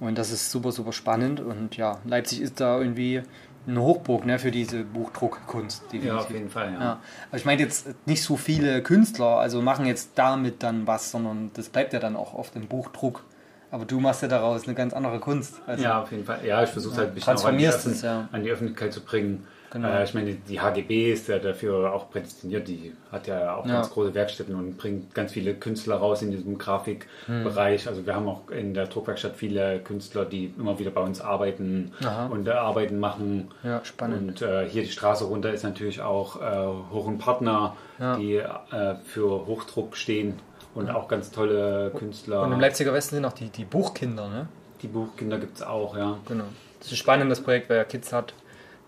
Und 0.00 0.16
das 0.16 0.30
ist 0.30 0.50
super, 0.50 0.72
super 0.72 0.92
spannend. 0.92 1.40
Und 1.40 1.76
ja, 1.76 1.98
Leipzig 2.04 2.40
ist 2.40 2.60
da 2.60 2.78
irgendwie 2.78 3.22
eine 3.66 3.82
Hochburg 3.82 4.24
ne, 4.24 4.38
für 4.38 4.50
diese 4.50 4.84
Buchdruckkunst. 4.84 5.84
Definitiv. 5.84 6.08
Ja, 6.08 6.16
auf 6.18 6.30
jeden 6.30 6.50
Fall, 6.50 6.72
ja. 6.72 6.80
ja. 6.80 7.00
Aber 7.28 7.36
ich 7.36 7.44
meine 7.44 7.60
jetzt 7.62 7.88
nicht 8.06 8.22
so 8.22 8.36
viele 8.36 8.82
Künstler, 8.82 9.38
also 9.38 9.60
machen 9.60 9.86
jetzt 9.86 10.12
damit 10.14 10.62
dann 10.62 10.86
was, 10.86 11.10
sondern 11.10 11.50
das 11.54 11.68
bleibt 11.68 11.92
ja 11.92 11.98
dann 11.98 12.16
auch 12.16 12.34
auf 12.34 12.50
dem 12.50 12.66
Buchdruck 12.66 13.24
aber 13.70 13.84
du 13.84 14.00
machst 14.00 14.22
ja 14.22 14.28
daraus 14.28 14.64
eine 14.64 14.74
ganz 14.74 14.94
andere 14.94 15.20
Kunst. 15.20 15.60
Also 15.66 15.84
ja, 15.84 16.02
auf 16.02 16.10
jeden 16.10 16.24
Fall. 16.24 16.40
Ja, 16.44 16.62
ich 16.62 16.70
versuche 16.70 16.96
halt 16.96 17.08
ein 17.08 17.14
bisschen 17.14 17.36
auch 17.36 17.44
an 17.44 17.58
die, 17.58 17.64
es, 17.64 18.02
ja. 18.02 18.28
an 18.32 18.42
die, 18.42 18.50
Öffentlichkeit 18.50 18.92
zu 18.92 19.02
bringen. 19.02 19.46
Genau. 19.70 19.88
Äh, 19.88 20.04
ich 20.04 20.14
meine, 20.14 20.34
die 20.34 20.60
HGB 20.60 21.12
ist 21.12 21.28
ja 21.28 21.38
dafür 21.38 21.92
auch 21.92 22.10
prädestiniert. 22.10 22.68
Die 22.68 22.94
hat 23.12 23.26
ja 23.26 23.54
auch 23.54 23.66
ja. 23.66 23.74
ganz 23.74 23.90
große 23.90 24.14
Werkstätten 24.14 24.54
und 24.54 24.78
bringt 24.78 25.14
ganz 25.14 25.32
viele 25.32 25.54
Künstler 25.54 25.96
raus 25.96 26.22
in 26.22 26.30
diesem 26.30 26.58
Grafikbereich. 26.58 27.82
Hm. 27.82 27.88
Also 27.88 28.06
wir 28.06 28.14
haben 28.14 28.28
auch 28.28 28.50
in 28.50 28.74
der 28.74 28.86
Druckwerkstatt 28.86 29.36
viele 29.36 29.80
Künstler, 29.80 30.24
die 30.24 30.54
immer 30.58 30.78
wieder 30.78 30.90
bei 30.90 31.02
uns 31.02 31.20
arbeiten 31.20 31.92
Aha. 32.02 32.26
und 32.26 32.48
äh, 32.48 32.52
Arbeiten 32.52 32.98
machen. 32.98 33.48
Ja, 33.62 33.84
spannend. 33.84 34.40
Und 34.40 34.42
äh, 34.42 34.68
hier 34.68 34.82
die 34.82 34.90
Straße 34.90 35.24
runter 35.24 35.52
ist 35.52 35.64
natürlich 35.64 36.00
auch 36.00 36.40
äh, 36.40 36.66
Hoch 36.92 37.06
und 37.06 37.18
Partner, 37.18 37.76
ja. 37.98 38.16
die 38.16 38.36
äh, 38.36 38.94
für 39.04 39.46
Hochdruck 39.46 39.96
stehen 39.96 40.34
und 40.74 40.90
auch 40.90 41.08
ganz 41.08 41.30
tolle 41.30 41.92
Künstler. 41.96 42.42
Und 42.42 42.52
im 42.52 42.60
Leipziger 42.60 42.92
Westen 42.92 43.16
sind 43.16 43.24
auch 43.24 43.32
die, 43.32 43.48
die 43.48 43.64
Buchkinder, 43.64 44.28
ne? 44.28 44.48
Die 44.82 44.86
Buchkinder 44.86 45.38
gibt 45.38 45.56
es 45.56 45.62
auch, 45.62 45.96
ja. 45.96 46.18
Genau. 46.26 46.44
Das 46.78 46.92
ist 46.92 46.98
spannend, 46.98 47.30
das 47.30 47.40
Projekt, 47.40 47.68
wer 47.68 47.84
Kids 47.84 48.12
hat. 48.12 48.32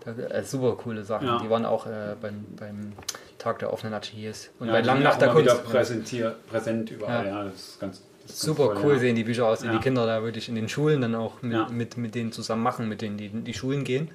Da, 0.03 0.11
äh, 0.11 0.43
super 0.43 0.75
coole 0.75 1.03
Sachen. 1.03 1.27
Ja. 1.27 1.39
Die 1.39 1.49
waren 1.49 1.65
auch 1.65 1.85
äh, 1.85 2.15
beim, 2.21 2.45
beim 2.57 2.93
Tag 3.37 3.59
der 3.59 3.71
offenen 3.71 3.93
Ateliers. 3.93 4.49
Und 4.59 4.67
ja, 4.67 4.73
bei 4.73 4.81
Lang 4.81 5.03
nach 5.03 5.17
der 5.17 5.29
Kunst. 5.29 5.63
Präsentiert, 5.63 6.47
präsent 6.47 6.91
überall, 6.91 7.25
ja. 7.25 7.31
ja 7.31 7.43
das 7.45 7.55
ist 7.55 7.79
ganz 7.79 8.01
Super 8.33 8.75
cool 8.83 8.93
ja. 8.93 8.99
sehen 8.99 9.15
die 9.15 9.23
Bücher 9.23 9.47
aus, 9.47 9.59
die 9.59 9.79
Kinder 9.79 10.05
da 10.05 10.23
wirklich 10.23 10.47
in 10.47 10.55
den 10.55 10.69
Schulen 10.69 11.01
dann 11.01 11.15
auch 11.15 11.41
mit, 11.41 11.69
mit, 11.71 11.97
mit 11.97 12.15
denen 12.15 12.31
zusammen 12.31 12.63
machen, 12.63 12.87
mit 12.87 13.01
denen 13.01 13.17
die 13.17 13.27
in 13.27 13.43
die 13.43 13.53
Schulen 13.53 13.83
gehen 13.83 14.09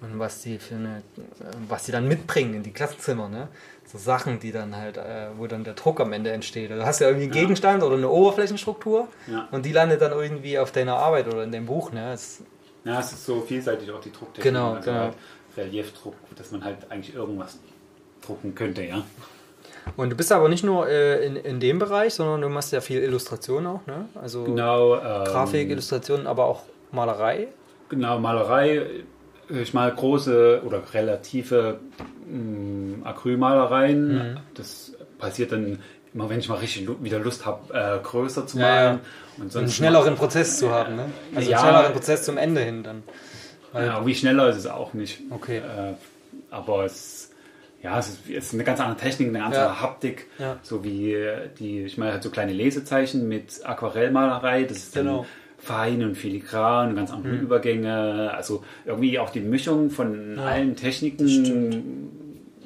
und 0.00 0.18
was 0.18 0.42
die 0.42 0.58
für 0.58 0.74
eine, 0.74 1.02
was 1.68 1.84
die 1.84 1.92
dann 1.92 2.06
mitbringen 2.06 2.54
in 2.54 2.62
die 2.62 2.72
Klassenzimmer, 2.72 3.28
ne? 3.28 3.48
So 3.86 3.98
Sachen, 3.98 4.40
die 4.40 4.50
dann 4.50 4.76
halt, 4.76 4.96
äh, 4.96 5.28
wo 5.36 5.46
dann 5.46 5.62
der 5.62 5.74
Druck 5.74 6.00
am 6.00 6.12
Ende 6.12 6.32
entsteht. 6.32 6.70
Du 6.70 6.84
hast 6.84 7.00
ja 7.00 7.06
irgendwie 7.06 7.24
einen 7.24 7.32
Gegenstand 7.32 7.82
oder 7.82 7.96
eine 7.96 8.08
Oberflächenstruktur 8.08 9.08
und 9.52 9.64
die 9.64 9.72
landet 9.72 10.02
dann 10.02 10.12
irgendwie 10.12 10.58
auf 10.58 10.72
deiner 10.72 10.96
Arbeit 10.96 11.28
oder 11.28 11.44
in 11.44 11.52
dem 11.52 11.66
Buch, 11.66 11.92
ne? 11.92 12.12
Es, 12.12 12.42
ja, 12.86 13.00
es 13.00 13.12
ist 13.12 13.26
so 13.26 13.40
vielseitig 13.40 13.90
auch 13.90 14.00
die 14.00 14.12
Drucktechnik. 14.12 14.44
Genau, 14.44 14.74
also 14.74 14.90
genau. 14.90 15.00
Halt 15.00 15.14
Reliefdruck, 15.56 16.14
dass 16.36 16.52
man 16.52 16.64
halt 16.64 16.78
eigentlich 16.88 17.14
irgendwas 17.14 17.58
drucken 18.24 18.54
könnte, 18.54 18.82
ja. 18.82 19.02
Und 19.96 20.10
du 20.10 20.16
bist 20.16 20.32
aber 20.32 20.48
nicht 20.48 20.64
nur 20.64 20.88
äh, 20.88 21.24
in, 21.24 21.36
in 21.36 21.60
dem 21.60 21.78
Bereich, 21.78 22.14
sondern 22.14 22.40
du 22.40 22.48
machst 22.48 22.72
ja 22.72 22.80
viel 22.80 23.02
Illustration 23.02 23.66
auch, 23.66 23.86
ne? 23.86 24.08
Also 24.14 24.44
genau, 24.44 24.96
ähm, 24.96 25.24
Grafik, 25.24 25.70
Illustration, 25.70 26.26
aber 26.26 26.46
auch 26.46 26.62
Malerei. 26.92 27.48
Genau, 27.88 28.18
Malerei. 28.18 28.86
Ich 29.48 29.74
male 29.74 29.94
große 29.94 30.62
oder 30.64 30.82
relative 30.92 31.78
mh, 32.28 32.98
mm, 32.98 33.02
Acrylmalereien. 33.04 34.32
Mhm. 34.32 34.36
Das 34.54 34.92
passiert 35.18 35.52
dann 35.52 35.78
immer, 36.16 36.28
wenn 36.28 36.40
ich 36.40 36.48
mal 36.48 36.56
richtig 36.56 36.88
wieder 37.02 37.20
Lust 37.20 37.46
habe, 37.46 37.72
äh, 37.72 38.02
größer 38.02 38.46
zu 38.46 38.58
malen. 38.58 39.00
Ja, 39.36 39.44
Und 39.44 39.54
einen 39.54 39.68
schnelleren 39.68 40.16
Prozess 40.16 40.58
zu 40.58 40.70
haben, 40.70 40.96
ne? 40.96 41.04
Also 41.34 41.50
ja, 41.50 41.58
einen 41.58 41.68
schnelleren 41.68 41.92
Prozess 41.92 42.24
zum 42.24 42.38
Ende 42.38 42.62
hin 42.62 42.82
dann. 42.82 43.02
ja, 43.74 44.04
wie 44.04 44.14
schneller 44.14 44.48
ist 44.48 44.56
es 44.56 44.66
auch 44.66 44.94
nicht. 44.94 45.20
Okay. 45.30 45.58
Äh, 45.58 45.94
aber 46.50 46.84
es 46.84 47.30
ja, 47.82 47.98
es 47.98 48.18
ist, 48.26 48.54
eine 48.54 48.64
ganz 48.64 48.80
andere 48.80 48.96
Technik, 48.96 49.28
eine 49.28 49.38
ganz 49.38 49.56
andere 49.56 49.80
Haptik, 49.80 50.26
ja. 50.38 50.58
so 50.62 50.82
wie 50.82 51.16
die, 51.58 51.82
ich 51.82 51.98
meine, 51.98 52.12
halt 52.12 52.22
so 52.22 52.30
kleine 52.30 52.52
Lesezeichen 52.52 53.28
mit 53.28 53.64
Aquarellmalerei, 53.64 54.64
das 54.64 54.78
ist 54.78 54.94
genau. 54.94 55.18
dann 55.18 55.26
fein 55.58 56.02
und 56.02 56.16
filigran, 56.16 56.96
ganz 56.96 57.12
andere 57.12 57.34
mhm. 57.34 57.42
Übergänge, 57.42 58.32
also 58.34 58.64
irgendwie 58.84 59.18
auch 59.18 59.30
die 59.30 59.40
Mischung 59.40 59.90
von 59.90 60.36
ja. 60.36 60.44
allen 60.44 60.74
Techniken 60.74 62.10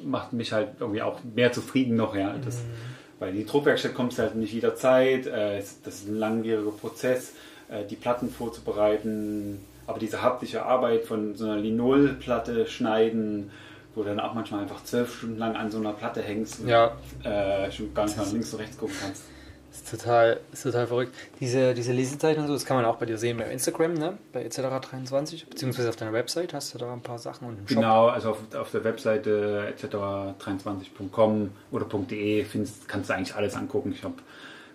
macht 0.03 0.33
mich 0.33 0.53
halt 0.53 0.69
irgendwie 0.79 1.03
auch 1.03 1.19
mehr 1.35 1.51
zufrieden 1.51 1.95
noch, 1.95 2.15
ja, 2.15 2.33
das, 2.43 2.55
mhm. 2.55 2.90
Weil 3.21 3.33
die 3.33 3.45
Druckwerkstatt 3.45 3.93
kommt 3.93 4.17
halt 4.17 4.35
nicht 4.35 4.51
jederzeit, 4.51 5.27
äh, 5.27 5.61
das 5.85 5.95
ist 5.95 6.07
ein 6.07 6.17
langwieriger 6.17 6.71
Prozess, 6.71 7.33
äh, 7.69 7.85
die 7.85 7.95
Platten 7.95 8.31
vorzubereiten, 8.31 9.63
aber 9.85 9.99
diese 9.99 10.23
haptische 10.23 10.65
Arbeit 10.65 11.05
von 11.05 11.35
so 11.35 11.45
einer 11.45 11.57
Linolplatte 11.57 12.65
schneiden, 12.65 13.51
wo 13.93 14.01
du 14.01 14.09
dann 14.09 14.19
auch 14.19 14.33
manchmal 14.33 14.61
einfach 14.61 14.83
zwölf 14.83 15.15
Stunden 15.15 15.37
lang 15.37 15.55
an 15.55 15.69
so 15.69 15.77
einer 15.77 15.93
Platte 15.93 16.23
hängst 16.23 16.61
und 16.61 16.69
ja. 16.69 16.97
äh, 17.23 17.71
schon 17.71 17.93
gar 17.93 18.05
nicht 18.05 18.17
nach 18.17 18.31
links 18.31 18.53
und 18.53 18.59
rechts 18.59 18.77
gucken 18.77 18.95
kannst. 18.99 19.23
Das 19.71 19.79
ist 19.79 19.89
total, 20.01 20.39
ist 20.51 20.63
total 20.63 20.85
verrückt. 20.85 21.15
Diese, 21.39 21.73
diese 21.73 21.93
Lesezeichen 21.93 22.41
und 22.41 22.47
so, 22.47 22.53
das 22.53 22.65
kann 22.65 22.75
man 22.75 22.85
auch 22.85 22.97
bei 22.97 23.05
dir 23.05 23.17
sehen 23.17 23.37
bei 23.37 23.49
Instagram, 23.49 23.93
ne? 23.93 24.17
bei 24.33 24.45
etc23, 24.45 25.49
beziehungsweise 25.49 25.87
auf 25.87 25.95
deiner 25.95 26.11
Website 26.11 26.53
hast 26.53 26.73
du 26.73 26.77
da 26.77 26.91
ein 26.91 27.01
paar 27.01 27.19
Sachen 27.19 27.47
und 27.47 27.57
im 27.57 27.67
Shop. 27.67 27.77
Genau, 27.77 28.07
also 28.07 28.31
auf, 28.31 28.39
auf 28.53 28.71
der 28.71 28.83
Webseite 28.83 29.73
etc23.com 29.77 31.51
oder 31.71 31.85
.de 31.85 32.43
findest, 32.43 32.89
kannst 32.89 33.09
du 33.09 33.13
eigentlich 33.13 33.33
alles 33.33 33.55
angucken. 33.55 33.93
Ich 33.93 34.03
habe 34.03 34.15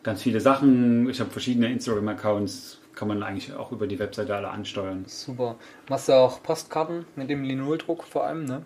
ganz 0.03 0.23
viele 0.23 0.41
Sachen, 0.41 1.11
ich 1.11 1.21
habe 1.21 1.31
verschiedene 1.31 1.71
Instagram-Accounts, 1.71 2.79
kann 2.95 3.09
man 3.09 3.23
eigentlich 3.23 3.53
auch 3.55 3.73
über 3.73 3.87
die 3.87 3.99
Webseite 3.99 4.35
alle 4.35 4.49
ansteuern. 4.49 5.05
Super. 5.07 5.57
Machst 5.91 6.09
du 6.09 6.15
auch 6.15 6.43
Postkarten 6.43 7.05
mit 7.17 7.29
dem 7.29 7.45
Linoldruck 7.45 8.05
vor 8.05 8.25
allem, 8.25 8.47
ne? 8.47 8.63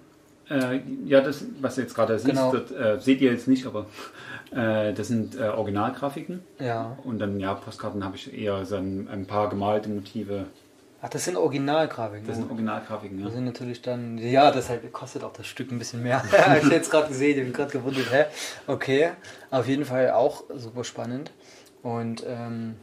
Äh, 0.50 0.80
ja, 1.06 1.20
das, 1.20 1.44
was 1.60 1.76
du 1.76 1.82
jetzt 1.82 1.94
gerade 1.94 2.18
siehst, 2.18 2.30
Genau. 2.34 2.52
das, 2.54 2.70
äh, 2.72 2.98
seht 3.00 3.20
ihr 3.20 3.30
jetzt 3.32 3.46
nicht, 3.48 3.66
aber 3.66 3.86
äh, 4.52 4.92
das 4.92 5.08
sind 5.08 5.38
äh, 5.38 5.44
Originalgrafiken. 5.44 6.40
Ja. 6.58 6.98
Und 7.04 7.20
dann, 7.20 7.38
ja, 7.38 7.54
Postkarten 7.54 8.04
habe 8.04 8.16
ich 8.16 8.36
eher 8.36 8.64
so 8.66 8.76
ein, 8.76 9.08
ein 9.08 9.26
paar 9.26 9.48
gemalte 9.48 9.88
Motive. 9.88 10.46
Ach, 11.02 11.08
das 11.08 11.24
sind 11.24 11.36
Originalgrafiken. 11.36 12.26
Das 12.26 12.36
sind 12.36 12.48
Originalgrafiken, 12.50 13.18
ja. 13.20 13.24
Das 13.26 13.34
sind 13.34 13.44
natürlich 13.46 13.80
dann, 13.80 14.18
ja, 14.18 14.50
deshalb 14.50 14.92
kostet 14.92 15.24
auch 15.24 15.32
das 15.32 15.46
Stück 15.46 15.70
ein 15.72 15.78
bisschen 15.78 16.02
mehr. 16.02 16.22
Ich 16.62 16.68
jetzt 16.68 16.90
gerade 16.90 17.08
gesehen, 17.08 17.38
ich 17.38 17.44
bin 17.44 17.52
gerade 17.52 17.70
gewundert, 17.70 18.12
hä? 18.12 18.24
Okay, 18.66 19.10
auf 19.50 19.66
jeden 19.68 19.84
Fall 19.84 20.10
auch 20.10 20.44
super 20.56 20.84
spannend. 20.84 21.30
Und 21.82 22.24
ähm, 22.26 22.74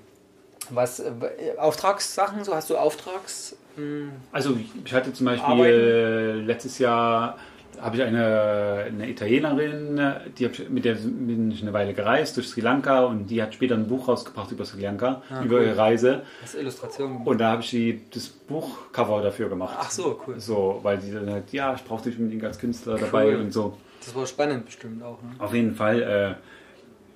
was, 0.69 0.99
äh, 0.99 1.11
Auftragssachen, 1.57 2.43
so 2.43 2.55
hast 2.55 2.69
du 2.69 2.77
Auftrags... 2.77 3.55
Mh, 3.75 4.09
Also 4.31 4.57
ich 4.83 4.93
hatte 4.93 5.13
zum 5.13 5.27
Beispiel 5.27 5.45
Arbeiten? 5.45 6.45
letztes 6.47 6.79
Jahr 6.79 7.37
habe 7.81 7.97
ich 7.97 8.03
eine, 8.03 8.85
eine 8.87 9.09
Italienerin, 9.09 9.99
die 10.37 10.45
ich, 10.45 10.69
mit 10.69 10.85
der 10.85 10.95
bin 10.95 11.51
ich 11.51 11.61
eine 11.61 11.73
Weile 11.73 11.93
gereist 11.93 12.37
durch 12.37 12.47
Sri 12.49 12.61
Lanka 12.61 13.05
und 13.05 13.27
die 13.27 13.41
hat 13.41 13.53
später 13.53 13.75
ein 13.75 13.87
Buch 13.87 14.07
rausgebracht 14.07 14.51
über 14.51 14.65
Sri 14.65 14.81
Lanka, 14.81 15.21
über 15.43 15.57
cool. 15.57 15.63
ihre 15.63 15.77
Reise. 15.77 16.21
das 16.41 16.53
ist 16.53 16.61
Illustration. 16.61 17.21
Und 17.25 17.37
da 17.39 17.51
habe 17.51 17.61
ich 17.61 17.69
die, 17.69 18.01
das 18.13 18.27
Buchcover 18.27 19.21
dafür 19.21 19.49
gemacht. 19.49 19.75
Ach 19.79 19.91
so, 19.91 20.19
cool. 20.27 20.39
So, 20.39 20.79
weil 20.83 20.99
sie 21.01 21.11
dann 21.11 21.29
halt, 21.29 21.51
ja, 21.51 21.73
ich 21.75 21.83
brauche 21.83 22.03
dich 22.03 22.17
unbedingt 22.17 22.43
als 22.43 22.59
Künstler 22.59 22.97
dabei 22.97 23.27
Cool. 23.27 23.41
und 23.41 23.53
so. 23.53 23.77
Das 23.99 24.15
war 24.15 24.25
spannend 24.25 24.65
bestimmt 24.65 25.03
auch. 25.03 25.21
Ne? 25.21 25.29
Auf 25.39 25.53
jeden 25.53 25.75
Fall. 25.75 26.01
Äh, 26.01 26.35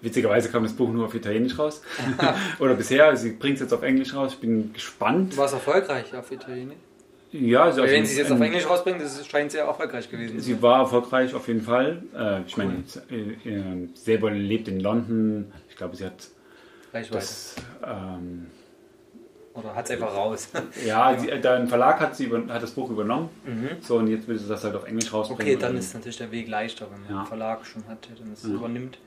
witzigerweise 0.03 0.50
kam 0.50 0.63
das 0.63 0.74
Buch 0.74 0.89
nur 0.89 1.06
auf 1.06 1.13
Italienisch 1.15 1.58
raus. 1.58 1.82
Oder 2.60 2.74
bisher. 2.74 3.15
Sie 3.15 3.32
bringt 3.34 3.56
es 3.56 3.62
jetzt 3.62 3.74
auf 3.74 3.84
Englisch 3.84 4.13
raus. 4.13 4.34
Ich 4.34 4.39
bin 4.39 4.74
gespannt. 4.74 5.38
War 5.38 5.46
es 5.46 5.53
erfolgreich 5.53 6.13
auf 6.15 6.32
Italienisch? 6.32 6.75
Ja, 7.34 7.64
also 7.64 7.84
Wenn 7.84 8.06
sie 8.06 8.12
es 8.14 8.18
jetzt 8.18 8.32
auf 8.32 8.42
Englisch 8.42 8.68
rausbringt, 8.68 9.02
das 9.02 9.26
scheint 9.26 9.52
sehr 9.52 9.64
erfolgreich 9.64 10.10
gewesen 10.10 10.40
zu 10.40 10.44
sein. 10.46 10.56
Sie 10.56 10.62
war 10.62 10.80
erfolgreich 10.82 11.34
auf 11.34 11.48
jeden 11.48 11.62
Fall. 11.62 12.04
Äh, 12.14 12.42
ich 12.46 12.58
meine, 12.58 12.84
äh, 13.10 13.50
äh, 13.50 13.88
selber 13.94 14.32
lebt 14.32 14.68
in 14.68 14.82
London. 14.82 15.52
Ich 15.70 15.78
glaube, 15.78 15.96
sie 15.96 16.06
hat 16.06 16.28
Reichweite. 16.94 17.16
das. 17.16 17.56
Ähm, 17.86 18.48
Oder 19.54 19.74
hat 19.76 19.86
es 19.86 19.92
einfach 19.92 20.14
raus? 20.14 20.50
ja, 20.86 21.18
sie, 21.18 21.30
äh, 21.30 21.48
ein 21.48 21.70
Verlag 21.70 22.02
hat, 22.02 22.18
sie 22.18 22.26
über, 22.26 22.54
hat 22.54 22.64
das 22.64 22.72
Buch 22.72 22.90
übernommen. 22.90 23.30
So, 23.82 23.98
und 23.98 24.08
jetzt 24.08 24.28
will 24.28 24.38
sie 24.38 24.50
das 24.50 24.66
halt 24.66 24.76
auf 24.76 24.86
Englisch 24.86 25.14
rausbringen. 25.14 25.46
Mhm. 25.46 25.52
Okay, 25.56 25.62
dann 25.62 25.78
ist 25.78 25.94
natürlich 25.94 26.18
der 26.18 26.32
Weg 26.32 26.50
leichter, 26.50 26.88
wenn 26.92 27.02
man 27.04 27.12
Ja. 27.12 27.18
einen 27.20 27.28
Verlag 27.28 27.66
schon 27.66 27.88
hat, 27.88 28.10
der 28.10 28.18
dann 28.18 28.32
das 28.32 28.44
übernimmt. 28.44 28.98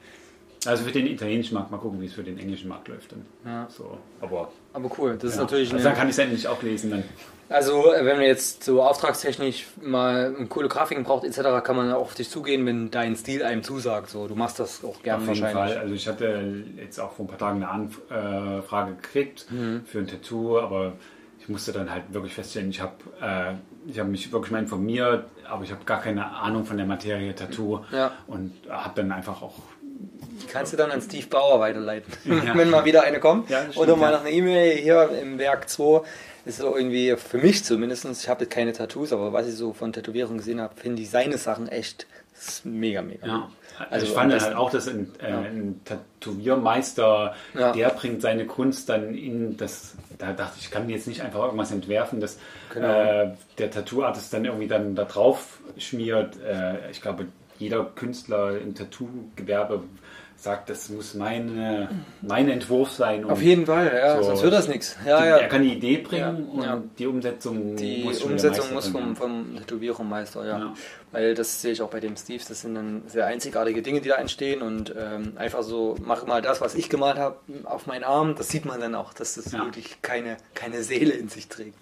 Also 0.66 0.84
für 0.84 0.92
den 0.92 1.06
italienischen 1.08 1.54
Markt, 1.54 1.70
mal 1.70 1.76
gucken, 1.76 2.00
wie 2.00 2.06
es 2.06 2.14
für 2.14 2.22
den 2.22 2.38
englischen 2.38 2.68
Markt 2.68 2.88
läuft. 2.88 3.12
Dann. 3.12 3.26
Ja. 3.44 3.66
So, 3.68 3.98
aber 4.22 4.50
Aber 4.74 4.90
cool, 4.98 5.14
das 5.14 5.30
ist 5.30 5.36
ja. 5.36 5.42
natürlich 5.42 5.72
also 5.72 5.82
dann 5.84 5.96
kann 5.96 6.08
ich 6.08 6.12
es 6.14 6.18
endlich 6.18 6.46
auch 6.48 6.62
lesen. 6.62 6.90
Dann. 6.90 7.04
Also, 7.48 7.92
äh, 7.92 8.04
wenn 8.04 8.16
man 8.16 8.26
jetzt 8.26 8.64
so 8.64 8.82
auftragstechnisch 8.82 9.66
mal 9.80 10.34
coole 10.48 10.68
Grafiken 10.68 11.04
braucht, 11.04 11.24
etc., 11.24 11.62
kann 11.62 11.76
man 11.76 11.92
auch 11.92 12.00
auf 12.00 12.14
dich 12.14 12.28
zugehen, 12.30 12.66
wenn 12.66 12.90
dein 12.90 13.14
Stil 13.16 13.42
einem 13.44 13.62
zusagt. 13.62 14.10
So, 14.10 14.26
du 14.28 14.34
machst 14.34 14.58
das 14.58 14.82
auch 14.84 15.02
gern 15.02 15.22
Auf 15.22 15.28
jeden 15.28 15.42
wahrscheinlich. 15.42 15.74
Fall. 15.74 15.82
Also 15.82 15.94
ich 15.94 16.08
hatte 16.08 16.64
jetzt 16.76 16.98
auch 16.98 17.12
vor 17.12 17.24
ein 17.26 17.28
paar 17.28 17.38
Tagen 17.38 17.62
eine 17.62 17.70
Anfrage 17.70 18.94
gekriegt 18.96 19.46
Mhm. 19.50 19.82
für 19.86 19.98
ein 19.98 20.06
Tattoo, 20.06 20.58
aber 20.58 20.94
ich 21.38 21.48
musste 21.48 21.72
dann 21.72 21.90
halt 21.90 22.04
wirklich 22.12 22.34
feststellen, 22.34 22.70
ich 22.70 22.80
habe 22.80 22.94
äh, 23.20 23.52
ich 23.86 23.98
hab 24.00 24.08
mich 24.08 24.32
wirklich 24.32 24.50
mal 24.50 24.60
informiert, 24.60 25.24
aber 25.48 25.62
ich 25.62 25.70
habe 25.70 25.84
gar 25.84 26.00
keine 26.00 26.24
Ahnung 26.34 26.64
von 26.64 26.78
der 26.78 26.86
Materie 26.86 27.34
Tattoo 27.34 27.80
Ja. 27.92 28.12
und 28.26 28.52
habe 28.70 28.94
dann 29.02 29.12
einfach 29.12 29.42
auch 29.42 29.54
Die 30.42 30.46
kannst 30.46 30.72
du 30.72 30.76
dann 30.76 30.90
an 30.90 31.00
Steve 31.00 31.26
Bauer 31.26 31.60
weiterleiten, 31.60 32.12
Ja. 32.24 32.56
wenn 32.56 32.70
mal 32.70 32.84
wieder 32.84 33.02
eine 33.04 33.20
kommt. 33.20 33.50
Ja, 33.50 33.58
das 33.64 33.74
stimmt, 33.74 33.78
Oder 33.88 33.96
mal 33.96 34.12
noch 34.12 34.20
eine 34.20 34.30
E-Mail 34.30 34.76
hier 34.78 35.10
im 35.22 35.38
Werk 35.38 35.68
2. 35.68 36.02
Ist 36.46 36.58
so 36.58 36.76
irgendwie, 36.76 37.16
für 37.16 37.38
mich 37.38 37.64
zumindest, 37.64 38.04
ich 38.04 38.28
habe 38.28 38.44
jetzt 38.44 38.52
keine 38.52 38.72
Tattoos, 38.72 39.12
aber 39.12 39.32
was 39.32 39.46
ich 39.48 39.54
so 39.54 39.72
von 39.72 39.92
Tätowierungen 39.92 40.38
gesehen 40.38 40.60
habe, 40.60 40.74
finde 40.76 41.00
ich 41.02 41.08
seine 41.10 41.38
Sachen 41.38 41.68
echt 41.68 42.06
das 42.34 42.64
mega, 42.64 43.00
mega. 43.00 43.26
Ja. 43.26 43.48
Also 43.78 43.90
Also 43.94 44.06
ich 44.06 44.10
am 44.12 44.16
fand 44.18 44.32
besten- 44.32 44.46
halt 44.48 44.56
auch, 44.56 44.70
dass 44.70 44.88
ein, 44.88 45.10
äh, 45.20 45.26
ein 45.26 45.80
Tätowiermeister, 45.84 47.34
Ja. 47.58 47.72
der 47.72 47.88
bringt 47.90 48.22
seine 48.22 48.46
Kunst 48.46 48.88
dann 48.88 49.14
in 49.14 49.56
das, 49.56 49.94
da 50.18 50.32
dachte 50.32 50.54
ich, 50.58 50.66
ich 50.66 50.70
kann 50.70 50.88
jetzt 50.88 51.06
nicht 51.06 51.22
einfach 51.22 51.42
irgendwas 51.44 51.70
entwerfen, 51.72 52.20
dass 52.20 52.38
Genau. 52.72 52.88
äh, 52.88 53.30
der 53.58 53.70
Tattoo-Artist 53.70 54.32
dann 54.32 54.44
irgendwie 54.44 54.68
dann 54.68 54.94
da 54.94 55.04
drauf 55.04 55.60
schmiert. 55.78 56.36
Äh, 56.42 56.90
ich 56.90 57.00
glaube, 57.00 57.26
jeder 57.58 57.84
Künstler 57.84 58.58
im 58.58 58.74
Tattoo-Gewerbe 58.74 59.82
sagt, 60.36 60.68
das 60.68 60.88
muss 60.90 61.14
meine, 61.14 61.88
mein 62.20 62.48
Entwurf 62.50 62.90
sein. 62.92 63.24
Auf 63.28 63.40
jeden 63.40 63.66
Fall, 63.66 63.92
ja, 63.96 64.16
So. 64.18 64.24
sonst 64.24 64.42
wird 64.42 64.52
das 64.52 64.68
nichts. 64.68 64.96
Ja, 65.06 65.24
ja. 65.24 65.36
Er 65.38 65.48
kann 65.48 65.62
die 65.62 65.72
Idee 65.72 65.98
bringen 65.98 66.48
Ja, 66.62 66.74
und 66.74 66.90
die 66.98 67.06
Umsetzung 67.06 67.76
Die 67.76 68.04
muss 68.04 68.22
Umsetzung 68.22 68.72
muss 68.74 68.88
vom, 68.88 69.16
vom 69.16 69.56
Tätowierermeister, 69.56 70.46
ja. 70.46 70.74
Weil 71.12 71.34
das 71.34 71.62
sehe 71.62 71.70
ich 71.72 71.80
auch 71.80 71.90
bei 71.90 72.00
dem 72.00 72.16
Steve, 72.16 72.42
das 72.48 72.62
sind 72.62 72.74
dann 72.74 73.02
sehr 73.06 73.26
einzigartige 73.26 73.82
Dinge, 73.82 74.00
die 74.00 74.08
da 74.08 74.16
entstehen 74.16 74.62
und 74.62 74.92
ähm, 74.98 75.34
einfach 75.36 75.62
so, 75.62 75.94
mach 76.04 76.26
mal 76.26 76.42
das, 76.42 76.60
was 76.60 76.74
ich 76.74 76.90
gemalt 76.90 77.18
habe, 77.18 77.36
auf 77.62 77.86
meinen 77.86 78.02
Arm, 78.02 78.34
das 78.36 78.48
sieht 78.48 78.64
man 78.64 78.80
dann 78.80 78.96
auch, 78.96 79.14
dass 79.14 79.34
das 79.36 79.52
wirklich 79.52 80.02
keine, 80.02 80.36
keine 80.54 80.82
Seele 80.82 81.12
in 81.12 81.28
sich 81.28 81.48
trägt. 81.48 81.76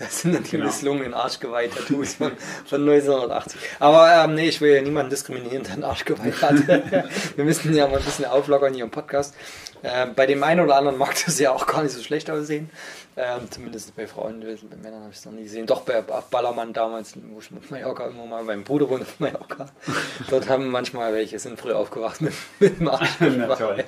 Das 0.00 0.22
sind 0.22 0.34
dann 0.34 0.42
die 0.42 0.50
Genau. 0.50 0.66
misslungenen 0.66 1.14
Arschgeweih-Tattoos 1.14 2.14
von, 2.14 2.32
von 2.66 2.80
1980. 2.80 3.60
Aber 3.78 4.12
ähm, 4.24 4.34
nee, 4.34 4.48
ich 4.48 4.60
will 4.60 4.74
ja 4.74 4.82
niemanden 4.82 5.10
diskriminieren, 5.10 5.62
der 5.62 5.74
ein 5.74 5.84
Arschgeweih 5.84 6.32
hat. 6.32 6.56
Wir 7.36 7.44
müssen 7.44 7.74
ja 7.74 7.83
mal 7.88 7.98
ein 7.98 8.04
bisschen 8.04 8.24
auflockern 8.24 8.74
hier 8.74 8.84
im 8.84 8.90
Podcast. 8.90 9.34
Äh, 9.82 10.06
bei 10.06 10.26
dem 10.26 10.42
einen 10.42 10.60
oder 10.60 10.76
anderen 10.76 10.98
mag 10.98 11.14
das 11.26 11.38
ja 11.38 11.52
auch 11.52 11.66
gar 11.66 11.82
nicht 11.82 11.92
so 11.92 12.02
schlecht 12.02 12.30
aussehen. 12.30 12.70
Ähm, 13.16 13.48
zumindest 13.50 13.94
bei 13.94 14.06
Frauen, 14.06 14.40
bei 14.40 14.76
Männern 14.76 15.02
habe 15.02 15.12
ich 15.12 15.18
es 15.18 15.24
noch 15.24 15.32
nie 15.32 15.44
gesehen. 15.44 15.66
Doch 15.66 15.82
bei 15.82 16.02
auf 16.08 16.30
Ballermann 16.30 16.72
damals, 16.72 17.14
wo 17.16 17.38
ich 17.38 17.50
mit 17.50 17.70
Mallorca 17.70 18.06
immer 18.06 18.26
mal, 18.26 18.42
mein 18.42 18.64
Bruder 18.64 18.88
wohnt 18.90 19.02
auf 19.02 19.20
Mallorca. 19.20 19.66
Dort 20.30 20.48
haben 20.48 20.68
manchmal 20.68 21.12
welche, 21.12 21.38
sind 21.38 21.60
früh 21.60 21.72
aufgewacht 21.72 22.20
mit, 22.22 22.32
mit 22.58 22.80
dem 22.80 22.84
Na 22.86 22.92
Arschgeweih 22.94 23.54
toll. 23.56 23.84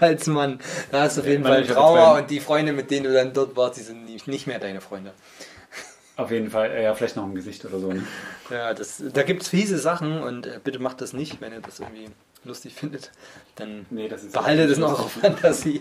als 0.00 0.26
Mann. 0.26 0.60
Da 0.90 1.02
hast 1.02 1.16
du 1.16 1.22
auf 1.22 1.26
jeden 1.26 1.44
Fall 1.44 1.64
Trauer 1.66 2.18
und 2.18 2.30
die 2.30 2.40
Freunde, 2.40 2.72
mit 2.72 2.90
denen 2.90 3.04
du 3.04 3.12
dann 3.12 3.32
dort 3.32 3.56
warst, 3.56 3.78
die 3.78 3.82
sind 3.82 4.26
nicht 4.26 4.46
mehr 4.46 4.58
deine 4.58 4.80
Freunde. 4.80 5.12
Auf 6.18 6.30
jeden 6.32 6.50
Fall, 6.50 6.82
ja, 6.82 6.92
vielleicht 6.94 7.16
noch 7.16 7.24
ein 7.24 7.34
Gesicht 7.34 7.64
oder 7.64 7.78
so. 7.78 7.90
Ne? 7.92 8.02
Ja, 8.50 8.74
das, 8.74 9.02
da 9.14 9.22
gibt 9.22 9.42
es 9.42 9.48
fiese 9.48 9.78
Sachen 9.78 10.20
und 10.22 10.46
äh, 10.46 10.58
bitte 10.62 10.78
macht 10.78 11.00
das 11.00 11.12
nicht, 11.12 11.40
wenn 11.40 11.52
ihr 11.52 11.60
das 11.60 11.80
irgendwie 11.80 12.06
lustig 12.44 12.74
findet. 12.74 13.10
Dann 13.56 13.86
Nee, 13.90 14.08
das 14.08 14.24
ist 14.24 14.32
behaltet 14.32 14.70
es 14.70 14.78
in 14.78 14.84
eurer 14.84 15.08
Fantasie. 15.08 15.80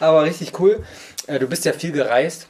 Aber 0.00 0.24
richtig 0.24 0.58
cool. 0.60 0.82
Äh, 1.26 1.38
du 1.38 1.46
bist 1.46 1.64
ja 1.64 1.72
viel 1.72 1.92
gereist. 1.92 2.48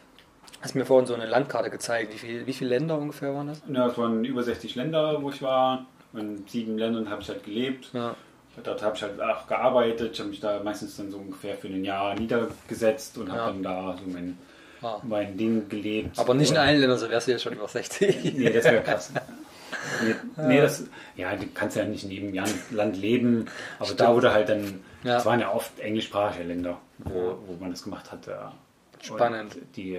Hast 0.63 0.75
mir 0.75 0.85
vorhin 0.87 1.07
so 1.07 1.15
eine 1.15 1.27
Landkarte 1.27 1.71
gezeigt. 1.71 2.13
Wie, 2.15 2.19
viel, 2.19 2.47
wie 2.47 2.53
viele 2.53 2.71
Länder 2.71 2.97
ungefähr 2.99 3.35
waren 3.35 3.49
das? 3.49 3.63
Ja, 3.73 3.87
es 3.89 3.99
waren 3.99 4.25
über 4.25 4.43
60 4.43 4.75
Länder, 4.75 5.23
wo 5.23 5.31
ich 5.31 5.43
war. 5.43 5.87
In 6.15 6.45
sieben 6.47 6.79
Ländern 6.79 7.09
habe 7.11 7.21
ich 7.23 7.29
halt 7.29 7.45
gelebt. 7.45 7.91
Ja. 7.93 8.15
Dort 8.63 8.83
habe 8.83 8.97
ich 8.97 9.03
halt 9.03 9.21
auch 9.21 9.47
gearbeitet. 9.47 10.13
Ich 10.15 10.19
habe 10.21 10.31
mich 10.31 10.41
da 10.41 10.63
meistens 10.63 10.97
dann 10.97 11.11
so 11.11 11.19
ungefähr 11.19 11.57
für 11.57 11.69
ein 11.69 11.85
Jahr 11.85 12.15
niedergesetzt 12.15 13.17
und 13.19 13.29
habe 13.31 13.39
Ja. 13.39 13.47
dann 13.49 13.63
da 13.63 13.97
so 13.99 14.11
mein, 14.11 14.39
Ah. 14.83 15.01
mein 15.03 15.37
Ding 15.37 15.69
gelebt. 15.69 16.19
Aber 16.19 16.35
nicht 16.35 16.51
in 16.51 16.57
allen 16.59 16.81
Ländern, 16.81 16.99
so 16.99 17.09
wärst 17.09 17.27
du 17.29 17.33
jetzt 17.33 17.43
schon 17.43 17.53
über 17.55 17.69
60. 17.69 18.35
Nee, 18.35 18.51
das 18.51 18.65
wäre 18.65 18.83
krass. 18.83 19.13
Nee, 20.05 20.15
nee, 20.49 20.61
das, 20.61 20.85
ja, 21.17 21.35
du 21.35 21.47
kannst 21.55 21.77
ja 21.77 21.85
nicht 21.85 22.05
in 22.05 22.11
jedem 22.11 22.45
Land 22.71 22.97
leben, 22.97 23.47
aber 23.79 23.95
da 23.95 24.15
wurde 24.15 24.33
halt 24.33 24.49
dann, 24.49 24.81
Ja. 25.03 25.17
es 25.19 25.25
waren 25.25 25.41
ja 25.41 25.53
oft 25.53 25.79
englischsprachige 25.81 26.45
Länder, 26.45 26.79
wo, 26.99 27.39
wo 27.47 27.55
man 27.59 27.71
das 27.71 27.83
gemacht 27.83 28.13
hat. 28.13 28.27
ja. 28.27 28.53
Spannend. 29.01 29.57
Die 29.77 29.99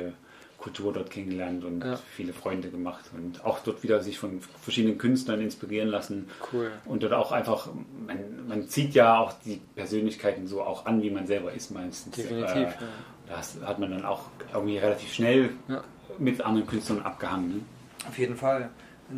Kultur 0.58 0.94
dort 0.94 1.10
kennengelernt 1.10 1.66
und 1.66 1.84
Ja. 1.84 1.98
viele 2.16 2.32
Freunde 2.34 2.70
gemacht 2.70 3.04
und 3.14 3.44
auch 3.44 3.60
dort 3.60 3.84
wieder 3.84 4.02
sich 4.02 4.18
von 4.20 4.40
verschiedenen 4.62 4.98
Künstlern 4.98 5.42
inspirieren 5.42 5.90
lassen. 5.90 6.30
Cool. 6.54 6.72
Und 6.86 7.04
dort 7.04 7.12
auch 7.14 7.32
einfach, 7.34 7.68
man, 8.08 8.48
man 8.48 8.70
zieht 8.70 8.94
ja 8.94 9.18
auch 9.18 9.34
die 9.44 9.60
Persönlichkeiten 9.76 10.48
so 10.48 10.62
auch 10.62 10.86
an, 10.86 11.02
wie 11.02 11.10
man 11.10 11.28
selber 11.28 11.52
ist 11.52 11.72
meistens. 11.72 12.16
Definitiv, 12.16 12.56
Äh, 12.56 12.62
ja. 12.62 12.74
Das 13.28 13.58
hat 13.66 13.80
man 13.80 13.92
dann 13.92 14.06
auch 14.06 14.24
irgendwie 14.54 14.78
relativ 14.78 15.14
schnell 15.14 15.50
Ja. 15.68 15.84
mit 16.20 16.42
anderen 16.42 16.68
Künstlern 16.68 17.02
abgehangen. 17.02 17.50
Ne? 17.50 17.62
Auf 18.08 18.18
jeden 18.18 18.36
Fall. 18.36 18.70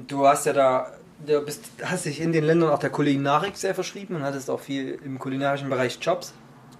Du 0.07 0.27
hast 0.27 0.45
ja 0.45 0.53
da, 0.53 0.91
du 1.25 1.41
bist, 1.41 1.63
hast 1.83 2.05
dich 2.05 2.19
in 2.21 2.31
den 2.31 2.43
Ländern 2.43 2.69
auch 2.69 2.79
der 2.79 2.89
Kulinarik 2.89 3.57
sehr 3.57 3.75
verschrieben 3.75 4.15
und 4.15 4.23
hattest 4.23 4.49
auch 4.49 4.59
viel 4.59 4.99
im 5.03 5.19
kulinarischen 5.19 5.69
Bereich 5.69 5.97
Jobs. 6.01 6.33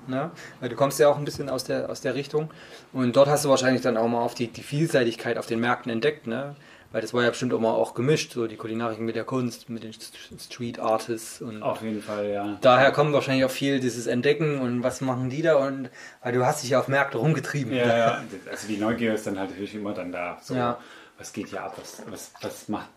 Ne? 0.08 0.30
Weil 0.60 0.70
du 0.70 0.76
kommst 0.76 1.00
ja 1.00 1.10
auch 1.10 1.18
ein 1.18 1.26
bisschen 1.26 1.50
aus 1.50 1.64
der, 1.64 1.90
aus 1.90 2.02
der 2.02 2.14
Richtung. 2.14 2.52
Und 2.94 3.16
dort 3.16 3.28
hast 3.28 3.44
du 3.46 3.50
wahrscheinlich 3.50 3.82
dann 3.82 3.98
auch 3.98 4.08
mal 4.08 4.22
auf 4.22 4.36
die, 4.36 4.48
die 4.48 4.62
Vielseitigkeit 4.62 5.38
auf 5.40 5.48
den 5.48 5.60
Märkten 5.60 5.92
entdeckt. 5.92 6.28
Ne? 6.28 6.56
Weil 6.92 7.02
das 7.02 7.14
war 7.14 7.24
ja 7.24 7.30
bestimmt 7.30 7.52
immer 7.52 7.74
auch 7.74 7.94
gemischt, 7.94 8.34
so 8.34 8.48
die 8.48 8.56
Kulinarik 8.56 9.00
mit 9.00 9.16
der 9.16 9.26
Kunst, 9.26 9.70
mit 9.70 9.84
den 9.84 9.92
St- 9.92 10.14
Street 10.40 10.80
Artists 10.80 11.42
und 11.42 11.62
Auf 11.62 11.82
jeden 11.82 12.02
Fall, 12.02 12.30
ja. 12.30 12.58
daher 12.62 12.92
kommt 12.92 13.12
wahrscheinlich 13.14 13.44
auch 13.44 13.52
viel 13.52 13.80
dieses 13.82 14.08
Entdecken 14.08 14.60
und 14.62 14.82
was 14.84 15.02
machen 15.02 15.30
die 15.30 15.42
da 15.42 15.56
und 15.56 15.90
weil 16.24 16.32
du 16.34 16.46
hast 16.46 16.64
dich 16.64 16.70
ja 16.70 16.80
auf 16.80 16.88
Märkte 16.88 17.18
rumgetrieben. 17.18 17.74
Ja, 17.74 17.98
ja. 17.98 18.24
Also 18.50 18.68
die 18.68 18.78
Neugier 18.78 19.14
ist 19.14 19.28
dann 19.28 19.38
halt 19.38 19.50
natürlich 19.50 19.76
immer 19.76 19.94
dann 19.94 20.12
da. 20.12 20.38
So, 20.42 20.56
Ja. 20.56 20.80
Was 21.18 21.32
geht 21.34 21.48
hier 21.48 21.64
ab? 21.64 21.76
Was, 21.78 22.02
was, 22.10 22.32
was 22.42 22.68
macht, 22.70 22.90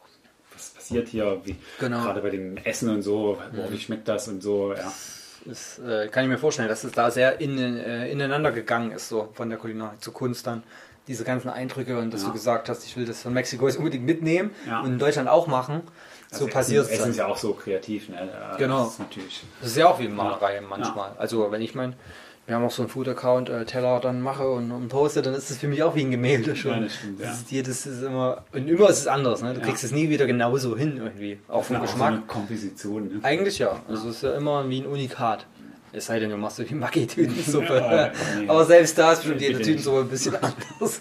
was 0.54 0.70
passiert 0.70 1.08
hier? 1.08 1.40
Wie, 1.44 1.56
Genau. 1.80 2.02
Gerade 2.02 2.20
bei 2.20 2.30
dem 2.30 2.56
Essen 2.58 2.90
und 2.90 3.02
so, 3.02 3.38
boah, 3.54 3.70
wie 3.72 3.78
schmeckt 3.78 4.06
das 4.08 4.28
und 4.28 4.42
so, 4.42 4.74
ja. 4.74 4.92
Das 5.44 5.78
äh, 5.78 6.08
kann 6.08 6.24
ich 6.24 6.28
mir 6.30 6.36
vorstellen, 6.38 6.68
dass 6.68 6.82
es 6.84 6.92
da 6.92 7.10
sehr 7.12 7.40
in, 7.40 7.56
äh, 7.58 8.10
ineinander 8.10 8.50
gegangen 8.52 8.90
ist, 8.90 9.08
so 9.08 9.30
von 9.34 9.48
der 9.48 9.58
Kulinarik 9.58 10.02
zur 10.02 10.12
Kunst 10.12 10.46
dann. 10.46 10.62
Diese 11.08 11.24
ganzen 11.24 11.48
Eindrücke 11.48 11.98
und 11.98 12.12
dass 12.12 12.22
ja. 12.22 12.28
du 12.28 12.34
gesagt 12.34 12.68
hast, 12.68 12.84
ich 12.84 12.96
will 12.96 13.06
das 13.06 13.22
von 13.22 13.32
Mexiko 13.32 13.66
jetzt 13.66 13.78
unbedingt 13.78 14.04
mitnehmen 14.04 14.50
ja. 14.66 14.80
und 14.80 14.92
in 14.92 14.98
Deutschland 14.98 15.28
auch 15.28 15.46
machen. 15.46 15.82
Also 16.30 16.44
so 16.44 16.50
passiert 16.50 16.84
es. 16.84 16.92
Essen 16.92 17.10
ist 17.10 17.16
ja 17.16 17.26
auch 17.26 17.38
so 17.38 17.54
kreativ, 17.54 18.10
ne? 18.10 18.28
Genau. 18.58 18.84
Das 18.84 18.92
ist, 18.92 18.98
natürlich 19.00 19.44
das 19.60 19.70
ist 19.70 19.76
ja 19.76 19.88
auch 19.88 19.98
wie 19.98 20.08
Malerei 20.08 20.60
manchmal. 20.60 21.12
Also 21.16 21.50
wenn 21.50 21.62
ich 21.62 21.74
mein, 21.74 21.94
wir 22.46 22.54
haben 22.54 22.64
auch 22.64 22.70
so 22.70 22.82
einen 22.82 22.90
Food-Account, 22.90 23.48
äh, 23.48 23.64
Teller 23.64 24.00
dann 24.00 24.20
mache 24.20 24.48
und, 24.48 24.70
und 24.70 24.88
poste, 24.88 25.22
dann 25.22 25.34
ist 25.34 25.50
das 25.50 25.56
für 25.56 25.68
mich 25.68 25.82
auch 25.82 25.94
wie 25.94 26.02
ein 26.02 26.10
Gemälde 26.10 26.54
schon. 26.54 26.72
Ja, 26.72 26.80
das 26.80 26.94
stimmt, 26.94 27.20
ja. 27.20 27.30
ist, 27.30 27.50
jedes 27.50 27.86
ist 27.86 28.02
immer, 28.02 28.44
und 28.52 28.68
immer 28.68 28.90
ist 28.90 28.98
es 28.98 29.06
anders, 29.06 29.42
ne? 29.42 29.54
Du 29.54 29.60
ja. 29.60 29.66
kriegst 29.66 29.84
es 29.84 29.92
nie 29.92 30.10
wieder 30.10 30.26
genauso 30.26 30.76
hin 30.76 30.98
irgendwie. 30.98 31.38
Auch 31.48 31.64
vom 31.64 31.80
Geschmack. 31.80 32.14
Auch 32.14 32.18
so 32.18 32.26
Komposition. 32.26 33.08
Ne? 33.08 33.20
Eigentlich 33.22 33.58
ja. 33.58 33.80
Also 33.88 34.10
es 34.10 34.16
ist 34.16 34.22
ja 34.22 34.34
immer 34.34 34.68
wie 34.68 34.80
ein 34.80 34.86
Unikat. 34.86 35.46
Es 35.92 36.06
sei 36.06 36.18
denn, 36.18 36.30
du 36.30 36.36
machst 36.36 36.56
so 36.56 36.64
die 36.64 36.74
Maggi-Tütensuppe. 36.74 37.76
ja, 37.76 38.12
nee. 38.38 38.48
Aber 38.48 38.64
selbst 38.64 38.98
da 38.98 39.12
ist 39.12 39.20
bestimmt 39.20 39.40
jede 39.40 39.60
Tütensuppe 39.60 40.00
ein 40.00 40.08
bisschen 40.08 40.36
anders. 40.36 41.00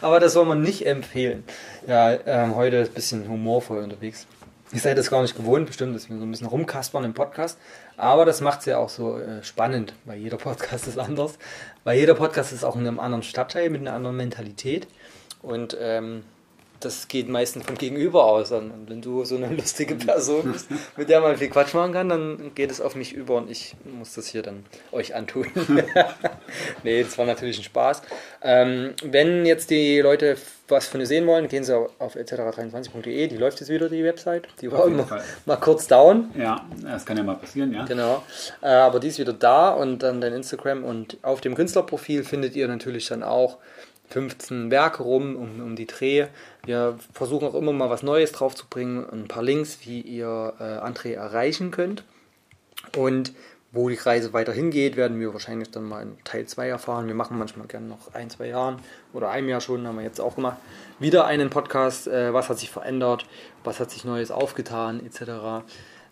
Aber 0.00 0.20
das 0.20 0.32
soll 0.32 0.46
man 0.46 0.62
nicht 0.62 0.86
empfehlen. 0.86 1.44
Ja, 1.86 2.12
ähm, 2.26 2.54
heute 2.54 2.76
ist 2.76 2.90
ein 2.90 2.94
bisschen 2.94 3.28
humorvoll 3.28 3.82
unterwegs. 3.82 4.26
Ihr 4.72 4.80
seid 4.80 4.96
das 4.96 5.10
gar 5.10 5.20
nicht 5.20 5.36
gewohnt, 5.36 5.66
bestimmt, 5.66 5.94
dass 5.94 6.08
wir 6.08 6.16
so 6.16 6.24
ein 6.24 6.30
bisschen 6.30 6.46
rumkaspern 6.46 7.04
im 7.04 7.12
Podcast. 7.12 7.58
Aber 7.96 8.24
das 8.24 8.40
macht 8.40 8.60
es 8.60 8.66
ja 8.66 8.78
auch 8.78 8.88
so 8.88 9.18
äh, 9.18 9.42
spannend, 9.42 9.92
weil 10.06 10.18
jeder 10.18 10.38
Podcast 10.38 10.86
ist 10.86 10.98
anders. 10.98 11.38
Weil 11.84 11.98
jeder 11.98 12.14
Podcast 12.14 12.52
ist 12.52 12.64
auch 12.64 12.76
in 12.76 12.86
einem 12.86 13.00
anderen 13.00 13.22
Stadtteil 13.22 13.68
mit 13.70 13.82
einer 13.82 13.92
anderen 13.92 14.16
Mentalität. 14.16 14.86
Und 15.42 15.76
ähm, 15.78 16.22
das 16.84 17.08
geht 17.08 17.28
meistens 17.28 17.64
vom 17.66 17.76
Gegenüber 17.76 18.24
aus. 18.24 18.52
Und 18.52 18.88
wenn 18.88 19.00
du 19.00 19.24
so 19.24 19.36
eine 19.36 19.48
lustige 19.54 19.94
Person 19.94 20.52
bist, 20.52 20.68
mit 20.96 21.08
der 21.08 21.20
man 21.20 21.36
viel 21.36 21.48
Quatsch 21.48 21.74
machen 21.74 21.92
kann, 21.92 22.08
dann 22.08 22.52
geht 22.54 22.70
es 22.70 22.80
auf 22.80 22.94
mich 22.94 23.12
über 23.12 23.36
und 23.36 23.50
ich 23.50 23.74
muss 23.98 24.14
das 24.14 24.26
hier 24.26 24.42
dann 24.42 24.64
euch 24.92 25.14
antun. 25.14 25.46
nee, 26.82 27.02
das 27.02 27.16
war 27.18 27.26
natürlich 27.26 27.58
ein 27.58 27.64
Spaß. 27.64 28.02
Ähm, 28.42 28.94
wenn 29.02 29.46
jetzt 29.46 29.70
die 29.70 30.00
Leute 30.00 30.36
was 30.72 30.88
von 30.88 31.00
dir 31.00 31.06
sehen 31.06 31.26
wollen, 31.26 31.48
gehen 31.48 31.64
sie 31.64 31.76
auf 31.76 32.16
etc23.de, 32.16 33.28
die 33.28 33.36
läuft 33.36 33.60
jetzt 33.60 33.68
wieder, 33.68 33.88
die 33.88 34.02
Website. 34.02 34.48
Die 34.60 34.72
war 34.72 34.86
immer 34.86 35.06
mal 35.44 35.56
kurz 35.56 35.86
down. 35.86 36.30
Ja, 36.36 36.64
das 36.82 37.04
kann 37.04 37.16
ja 37.16 37.22
mal 37.22 37.36
passieren, 37.36 37.72
ja. 37.72 37.84
Genau. 37.84 38.22
Äh, 38.62 38.68
aber 38.68 38.98
die 38.98 39.08
ist 39.08 39.18
wieder 39.18 39.32
da 39.32 39.70
und 39.70 40.00
dann 40.00 40.20
dein 40.20 40.32
Instagram 40.32 40.82
und 40.82 41.18
auf 41.22 41.40
dem 41.40 41.54
Künstlerprofil 41.54 42.24
findet 42.24 42.56
ihr 42.56 42.66
natürlich 42.66 43.06
dann 43.06 43.22
auch 43.22 43.58
15 44.12 44.70
Werke 44.70 45.02
rum 45.02 45.36
um, 45.36 45.60
um 45.60 45.76
die 45.76 45.86
Dreh. 45.86 46.26
Wir 46.64 46.98
versuchen 47.12 47.48
auch 47.48 47.54
immer 47.54 47.72
mal 47.72 47.90
was 47.90 48.02
Neues 48.02 48.32
drauf 48.32 48.54
zu 48.54 48.66
bringen, 48.68 49.06
ein 49.10 49.28
paar 49.28 49.42
Links, 49.42 49.78
wie 49.82 50.00
ihr 50.00 50.54
äh, 50.60 50.62
André 50.62 51.14
erreichen 51.14 51.70
könnt. 51.70 52.04
Und 52.96 53.32
wo 53.74 53.88
die 53.88 53.94
Reise 53.94 54.34
weiter 54.34 54.52
hingeht, 54.52 54.96
werden 54.96 55.18
wir 55.18 55.32
wahrscheinlich 55.32 55.70
dann 55.70 55.84
mal 55.84 56.02
in 56.02 56.22
Teil 56.24 56.44
2 56.44 56.68
erfahren. 56.68 57.06
Wir 57.06 57.14
machen 57.14 57.38
manchmal 57.38 57.66
gerne 57.66 57.86
noch 57.86 58.12
ein, 58.12 58.28
zwei 58.28 58.48
Jahren 58.48 58.76
oder 59.14 59.30
einem 59.30 59.48
Jahr 59.48 59.62
schon, 59.62 59.86
haben 59.86 59.96
wir 59.96 60.04
jetzt 60.04 60.20
auch 60.20 60.34
gemacht, 60.34 60.58
wieder 60.98 61.24
einen 61.24 61.48
Podcast, 61.48 62.06
äh, 62.06 62.34
was 62.34 62.50
hat 62.50 62.58
sich 62.58 62.70
verändert, 62.70 63.24
was 63.64 63.80
hat 63.80 63.90
sich 63.90 64.04
Neues 64.04 64.30
aufgetan, 64.30 65.04
etc. 65.06 65.64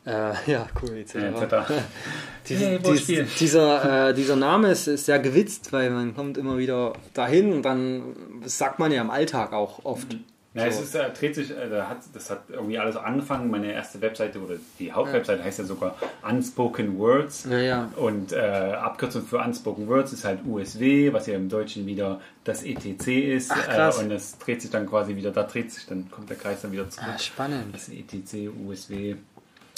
Äh, 0.07 0.33
ja, 0.51 0.67
cool, 0.83 0.97
etc. 0.97 1.15
Ja, 1.15 1.67
Diese, 2.49 2.67
hey, 2.67 2.79
dies, 2.79 3.07
dieser, 3.39 4.09
äh, 4.09 4.15
dieser 4.15 4.37
Name 4.37 4.71
ist, 4.71 4.87
ist 4.87 5.05
sehr 5.05 5.19
gewitzt, 5.19 5.73
weil 5.73 5.91
man 5.91 6.15
kommt 6.15 6.39
immer 6.39 6.57
wieder 6.57 6.95
dahin 7.13 7.53
und 7.53 7.63
dann 7.63 8.17
sagt 8.45 8.79
man 8.79 8.91
ja 8.91 9.03
im 9.03 9.11
Alltag 9.11 9.53
auch 9.53 9.85
oft. 9.85 10.13
Mhm. 10.15 10.25
So. 10.53 10.61
es 10.63 10.81
ist, 10.81 10.95
äh, 10.97 11.09
dreht 11.13 11.37
sich, 11.37 11.53
äh, 11.53 11.83
hat, 11.83 11.99
das 12.13 12.29
hat 12.29 12.43
irgendwie 12.49 12.77
alles 12.77 12.97
angefangen. 12.97 13.51
Meine 13.53 13.73
erste 13.73 14.01
Webseite 14.01 14.41
oder 14.41 14.57
die 14.81 14.91
Hauptwebseite 14.91 15.39
ja. 15.39 15.45
heißt 15.45 15.61
ja 15.61 15.65
sogar 15.65 15.95
Unspoken 16.29 16.99
Words. 16.99 17.47
Ja, 17.49 17.59
ja. 17.59 17.93
Und 17.95 18.33
äh, 18.33 18.39
Abkürzung 18.39 19.23
für 19.23 19.39
Unspoken 19.39 19.87
Words 19.87 20.13
ist 20.13 20.25
halt 20.25 20.41
USW, 20.45 21.13
was 21.13 21.29
ja 21.29 21.37
im 21.37 21.49
Deutschen 21.49 21.87
wieder 21.87 22.21
das 22.43 22.65
ETC 22.65 23.07
ist. 23.33 23.53
Ach, 23.53 23.97
äh, 23.97 24.01
und 24.01 24.09
das 24.09 24.39
dreht 24.39 24.61
sich 24.61 24.73
dann 24.73 24.87
quasi 24.87 25.15
wieder, 25.15 25.31
da 25.31 25.45
dreht 25.45 25.71
sich, 25.71 25.87
dann 25.87 26.11
kommt 26.11 26.29
der 26.29 26.37
Kreis 26.37 26.63
dann 26.63 26.73
wieder 26.73 26.91
zurück. 26.91 27.11
Ah, 27.15 27.19
spannend. 27.19 27.73
Das 27.73 27.89
ETC, 27.89 28.51
USW. 28.67 29.15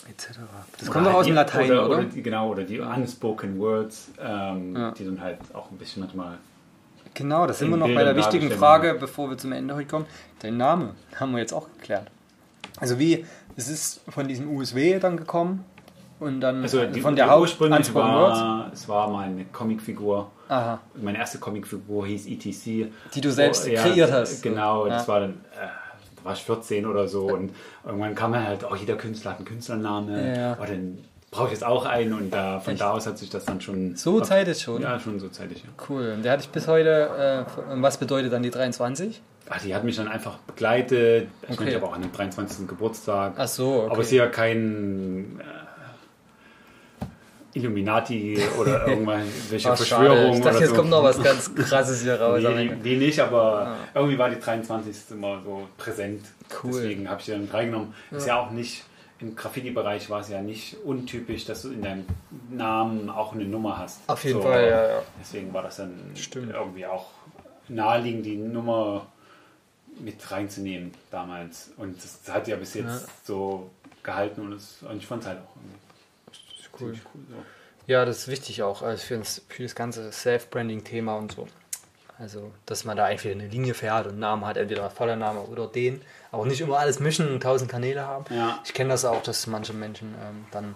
Etc. 0.08 0.38
Das 0.78 0.90
kommt 0.90 1.06
doch 1.06 1.14
aus 1.14 1.26
dem 1.26 1.34
Latein, 1.34 1.70
oder? 1.70 1.86
oder? 1.86 1.98
oder 1.98 2.04
genau, 2.06 2.50
oder 2.50 2.64
die 2.64 2.80
Unspoken 2.80 3.58
Words, 3.58 4.10
ähm, 4.20 4.74
ja. 4.74 4.90
die 4.90 5.04
dann 5.04 5.20
halt 5.20 5.38
auch 5.54 5.70
ein 5.70 5.78
bisschen 5.78 6.02
manchmal 6.02 6.38
Genau, 7.14 7.46
das 7.46 7.58
sind 7.58 7.68
wir 7.68 7.76
noch 7.76 7.88
bei 7.88 8.04
der 8.04 8.16
wichtigen 8.16 8.50
Frage, 8.50 8.96
bevor 8.98 9.28
wir 9.28 9.36
zum 9.36 9.52
Ende 9.52 9.74
heute 9.74 9.86
kommen. 9.86 10.06
Dein 10.40 10.56
Name 10.56 10.94
haben 11.16 11.32
wir 11.32 11.40
jetzt 11.40 11.52
auch 11.52 11.68
geklärt. 11.78 12.10
Also 12.80 12.98
wie, 12.98 13.26
es 13.54 13.68
ist 13.68 14.00
von 14.08 14.28
diesem 14.28 14.48
USW 14.48 14.98
dann 14.98 15.18
gekommen 15.18 15.64
und 16.20 16.40
dann 16.40 16.62
also 16.62 16.86
die, 16.86 17.00
von 17.00 17.14
der 17.14 17.28
Hauptsprünglich 17.28 17.94
war, 17.94 18.70
es 18.72 18.88
war 18.88 19.10
meine 19.10 19.44
Comicfigur. 19.46 20.30
Aha. 20.48 20.80
Meine 20.94 21.18
erste 21.18 21.38
Comicfigur 21.38 22.06
hieß 22.06 22.26
ETC. 22.26 22.92
Die 23.14 23.20
du 23.20 23.30
selbst 23.30 23.66
oh, 23.66 23.74
kreiert 23.74 24.10
ja, 24.10 24.16
hast. 24.16 24.42
Genau, 24.42 24.86
ja. 24.86 24.94
das 24.94 25.08
war 25.08 25.20
dann, 25.20 25.30
äh, 25.30 25.66
da 26.22 26.26
war 26.26 26.32
ich 26.34 26.42
14 26.42 26.86
oder 26.86 27.08
so 27.08 27.26
und 27.26 27.52
irgendwann 27.84 28.14
kam 28.14 28.30
man 28.32 28.46
halt, 28.46 28.64
oh, 28.70 28.74
jeder 28.74 28.96
Künstler 28.96 29.32
hat 29.32 29.38
einen 29.38 29.46
Künstlername. 29.46 30.36
Ja. 30.36 30.58
Oh, 30.60 30.64
dann 30.66 30.98
brauche 31.32 31.46
ich 31.46 31.52
jetzt 31.52 31.64
auch 31.64 31.84
einen 31.86 32.12
und 32.12 32.30
da, 32.30 32.60
von 32.60 32.74
Echt? 32.74 32.82
da 32.82 32.92
aus 32.92 33.06
hat 33.06 33.18
sich 33.18 33.30
das 33.30 33.44
dann 33.44 33.60
schon. 33.60 33.96
So 33.96 34.20
auf, 34.20 34.28
zeitig 34.28 34.60
schon? 34.60 34.80
Ja, 34.80 35.00
schon 35.00 35.18
so 35.18 35.28
zeitig. 35.28 35.64
Ja. 35.64 35.84
Cool. 35.88 36.12
Und 36.16 36.22
der 36.24 36.32
hatte 36.32 36.42
ich 36.44 36.50
bis 36.50 36.68
heute. 36.68 37.46
Äh, 37.48 37.80
was 37.82 37.96
bedeutet 37.96 38.32
dann 38.32 38.42
die 38.42 38.50
23? 38.50 39.20
Ach, 39.48 39.60
die 39.60 39.74
hat 39.74 39.82
mich 39.82 39.96
dann 39.96 40.08
einfach 40.08 40.38
begleitet. 40.38 41.28
Ich 41.42 41.48
okay. 41.48 41.56
meine, 41.58 41.70
ich 41.70 41.76
habe 41.76 41.86
auch 41.86 41.94
an 41.94 42.02
dem 42.02 42.12
23. 42.12 42.68
Geburtstag. 42.68 43.34
Ach 43.36 43.48
so. 43.48 43.82
Okay. 43.82 43.90
Aber 43.90 44.00
es 44.00 44.06
ist 44.06 44.12
ja 44.12 44.26
kein. 44.28 45.40
Äh, 45.40 45.61
Illuminati 47.54 48.38
oder 48.58 48.86
irgendwelche 48.88 49.76
Verschwörungen. 49.76 50.34
Ich 50.34 50.40
dachte, 50.40 50.60
jetzt 50.60 50.70
so. 50.70 50.76
kommt 50.76 50.90
noch 50.90 51.02
was 51.02 51.22
ganz 51.22 51.54
Krasses 51.54 52.02
hier 52.02 52.20
raus. 52.20 52.40
nee, 52.42 52.70
nee, 52.82 52.96
nicht, 52.96 53.20
aber 53.20 53.66
ah. 53.66 53.76
irgendwie 53.94 54.18
war 54.18 54.30
die 54.30 54.40
23. 54.40 54.94
immer 55.10 55.40
so 55.44 55.68
präsent. 55.76 56.24
Cool. 56.62 56.72
Deswegen 56.72 57.08
habe 57.08 57.20
ich 57.20 57.26
die 57.26 57.32
dann 57.32 57.48
reingenommen. 57.50 57.94
Ja. 58.10 58.16
Ist 58.16 58.26
ja 58.26 58.40
auch 58.40 58.50
nicht 58.50 58.84
im 59.22 59.36
Graffiti-Bereich 59.36 60.10
war 60.10 60.20
es 60.20 60.28
ja 60.28 60.42
nicht 60.42 60.76
untypisch, 60.84 61.44
dass 61.44 61.62
du 61.62 61.70
in 61.70 61.80
deinem 61.80 62.06
Namen 62.50 63.08
auch 63.08 63.32
eine 63.32 63.44
Nummer 63.44 63.78
hast. 63.78 64.00
Auf 64.08 64.24
jeden 64.24 64.42
so, 64.42 64.48
Fall, 64.48 64.64
ja, 64.64 64.88
ja. 64.88 65.02
Deswegen 65.20 65.52
war 65.54 65.62
das 65.62 65.76
dann 65.76 65.94
Stimmt. 66.16 66.52
irgendwie 66.52 66.84
auch 66.86 67.06
naheliegend, 67.68 68.26
die 68.26 68.36
Nummer 68.36 69.06
mit 70.00 70.30
reinzunehmen 70.30 70.92
damals. 71.10 71.70
Und 71.76 71.96
das 72.02 72.20
hat 72.34 72.48
ja 72.48 72.56
bis 72.56 72.74
jetzt 72.74 72.86
ja. 72.86 73.08
so 73.24 73.70
gehalten 74.02 74.40
und, 74.40 74.52
und 74.52 74.96
ich 74.96 75.06
fand 75.06 75.22
es 75.22 75.28
halt 75.28 75.38
auch 75.38 75.56
cool. 76.80 76.92
cool 76.92 77.22
so. 77.28 77.36
Ja, 77.86 78.04
das 78.04 78.18
ist 78.18 78.28
wichtig 78.28 78.62
auch 78.62 78.82
also 78.82 79.02
für, 79.04 79.18
das, 79.18 79.42
für 79.48 79.62
das 79.64 79.74
ganze 79.74 80.12
Self-Branding-Thema 80.12 81.16
und 81.16 81.32
so. 81.32 81.48
Also, 82.18 82.52
dass 82.66 82.84
man 82.84 82.96
da 82.96 83.06
einfach 83.06 83.30
eine 83.30 83.48
Linie 83.48 83.74
fährt 83.74 84.04
und 84.06 84.12
einen 84.12 84.20
Namen 84.20 84.46
hat, 84.46 84.56
entweder 84.56 84.88
voller 84.90 85.16
Name 85.16 85.40
oder 85.40 85.66
den. 85.66 86.02
Aber 86.30 86.46
nicht 86.46 86.60
immer 86.60 86.78
alles 86.78 87.00
mischen 87.00 87.28
und 87.28 87.42
tausend 87.42 87.70
Kanäle 87.70 88.06
haben. 88.06 88.24
Ja. 88.32 88.60
Ich 88.64 88.72
kenne 88.74 88.90
das 88.90 89.04
auch, 89.04 89.22
dass 89.22 89.46
manche 89.48 89.72
Menschen 89.72 90.14
ähm, 90.22 90.44
dann 90.52 90.74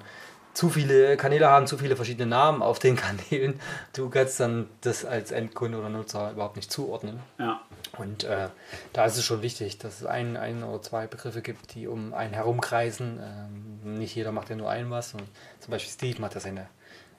zu 0.56 0.70
viele 0.70 1.18
Kanäle 1.18 1.50
haben, 1.50 1.66
zu 1.66 1.76
viele 1.76 1.96
verschiedene 1.96 2.26
Namen 2.26 2.62
auf 2.62 2.78
den 2.78 2.96
Kanälen. 3.30 3.60
Du 3.92 4.08
kannst 4.08 4.40
dann 4.40 4.68
das 4.80 5.04
als 5.04 5.30
Endkunde 5.30 5.78
oder 5.78 5.90
Nutzer 5.90 6.30
überhaupt 6.30 6.56
nicht 6.56 6.72
zuordnen. 6.72 7.20
Ja. 7.38 7.60
Und 7.98 8.24
äh, 8.24 8.48
da 8.94 9.04
ist 9.04 9.18
es 9.18 9.24
schon 9.24 9.42
wichtig, 9.42 9.76
dass 9.78 10.00
es 10.00 10.06
ein, 10.06 10.38
ein 10.38 10.64
oder 10.64 10.80
zwei 10.80 11.06
Begriffe 11.06 11.42
gibt, 11.42 11.74
die 11.74 11.86
um 11.86 12.14
einen 12.14 12.32
herumkreisen. 12.32 13.20
Ähm, 13.22 13.98
nicht 13.98 14.14
jeder 14.14 14.32
macht 14.32 14.48
ja 14.48 14.56
nur 14.56 14.70
ein 14.70 14.90
was. 14.90 15.12
Und 15.12 15.24
zum 15.60 15.72
Beispiel 15.72 15.92
Steve 15.92 16.20
macht 16.22 16.34
ja 16.34 16.40
seine, 16.40 16.68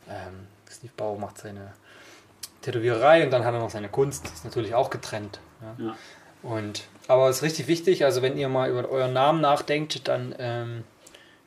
ähm, 0.10 0.48
Steve 0.68 0.94
Bauer 0.98 1.20
macht 1.20 1.38
seine 1.38 1.74
Tätowiererei 2.64 3.24
und 3.24 3.30
dann 3.30 3.46
hat 3.46 3.54
er 3.54 3.60
noch 3.60 3.70
seine 3.70 3.90
Kunst, 3.90 4.26
das 4.26 4.34
ist 4.34 4.46
natürlich 4.46 4.74
auch 4.74 4.90
getrennt. 4.90 5.40
Ja. 5.62 5.86
ja. 5.86 5.96
Und, 6.42 6.86
aber 7.08 7.30
es 7.30 7.38
ist 7.38 7.44
richtig 7.44 7.68
wichtig, 7.68 8.04
also 8.04 8.24
wenn 8.24 8.36
ihr 8.36 8.50
mal 8.50 8.70
über 8.70 8.90
euren 8.90 9.14
Namen 9.14 9.42
nachdenkt, 9.42 10.08
dann, 10.08 10.34
ähm, 10.40 10.84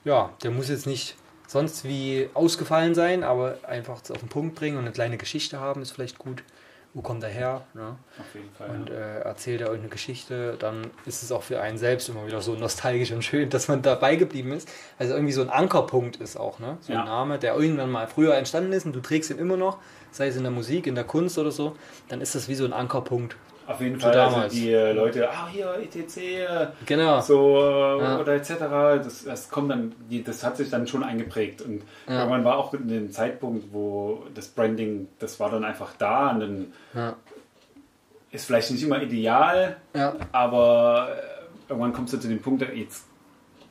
ja, 0.04 0.30
der 0.42 0.52
muss 0.52 0.68
jetzt 0.68 0.86
nicht 0.86 1.16
sonst 1.50 1.84
wie 1.84 2.28
ausgefallen 2.34 2.94
sein, 2.94 3.24
aber 3.24 3.58
einfach 3.66 4.00
auf 4.10 4.18
den 4.18 4.28
Punkt 4.28 4.54
bringen 4.54 4.76
und 4.76 4.84
eine 4.84 4.92
kleine 4.92 5.16
Geschichte 5.16 5.58
haben, 5.58 5.82
ist 5.82 5.90
vielleicht 5.90 6.18
gut. 6.18 6.42
Wo 6.92 7.02
kommt 7.02 7.22
er 7.22 7.28
her? 7.28 7.62
Ne? 7.72 7.94
Auf 8.18 8.34
jeden 8.34 8.50
Fall. 8.50 8.68
Und 8.70 8.90
äh, 8.90 9.20
erzählt 9.20 9.60
er 9.60 9.68
irgendeine 9.68 9.90
Geschichte, 9.90 10.56
dann 10.58 10.90
ist 11.06 11.22
es 11.22 11.30
auch 11.30 11.44
für 11.44 11.60
einen 11.60 11.78
selbst 11.78 12.08
immer 12.08 12.26
wieder 12.26 12.40
so 12.40 12.54
nostalgisch 12.54 13.12
und 13.12 13.22
schön, 13.22 13.48
dass 13.48 13.68
man 13.68 13.80
dabei 13.80 14.16
geblieben 14.16 14.50
ist. 14.50 14.68
Also 14.98 15.14
irgendwie 15.14 15.32
so 15.32 15.42
ein 15.42 15.50
Ankerpunkt 15.50 16.16
ist 16.16 16.36
auch, 16.36 16.58
ne? 16.58 16.78
So 16.80 16.92
ja. 16.92 17.00
ein 17.00 17.04
Name, 17.04 17.38
der 17.38 17.54
irgendwann 17.54 17.92
mal 17.92 18.08
früher 18.08 18.34
entstanden 18.34 18.72
ist 18.72 18.86
und 18.86 18.92
du 18.92 19.00
trägst 19.00 19.30
ihn 19.30 19.38
immer 19.38 19.56
noch 19.56 19.78
sei 20.10 20.28
es 20.28 20.36
in 20.36 20.42
der 20.42 20.52
Musik, 20.52 20.86
in 20.86 20.94
der 20.94 21.04
Kunst 21.04 21.38
oder 21.38 21.50
so, 21.50 21.76
dann 22.08 22.20
ist 22.20 22.34
das 22.34 22.48
wie 22.48 22.54
so 22.54 22.64
ein 22.64 22.72
Ankerpunkt. 22.72 23.36
Auf 23.70 23.80
jeden 23.80 24.00
Fall, 24.00 24.18
also 24.18 24.48
die 24.48 24.72
äh, 24.72 24.92
Leute, 24.92 25.30
ah 25.30 25.46
hier 25.48 25.76
ETC, 25.80 26.16
äh, 26.16 26.66
genau. 26.86 27.20
so 27.20 27.56
äh, 27.56 28.02
ja. 28.02 28.18
oder 28.18 28.34
etc. 28.34 28.54
Das, 28.58 29.24
das 29.24 29.48
kommt 29.48 29.70
dann, 29.70 29.94
die, 30.10 30.24
das 30.24 30.42
hat 30.42 30.56
sich 30.56 30.70
dann 30.70 30.88
schon 30.88 31.04
eingeprägt 31.04 31.62
und 31.62 31.82
ja. 32.08 32.18
irgendwann 32.18 32.44
war 32.44 32.58
auch 32.58 32.74
in 32.74 32.88
dem 32.88 33.12
Zeitpunkt, 33.12 33.72
wo 33.72 34.24
das 34.34 34.48
Branding, 34.48 35.06
das 35.20 35.38
war 35.38 35.52
dann 35.52 35.62
einfach 35.62 35.92
da 35.96 36.30
und 36.30 36.40
dann 36.40 36.72
ja. 36.94 37.16
ist 38.32 38.46
vielleicht 38.46 38.72
nicht 38.72 38.82
immer 38.82 39.00
ideal, 39.00 39.76
aber 40.32 41.10
irgendwann 41.68 41.92
kommst 41.92 42.12
du 42.12 42.18
zu 42.18 42.26
dem 42.26 42.42
Punkt, 42.42 42.66
jetzt 42.74 43.06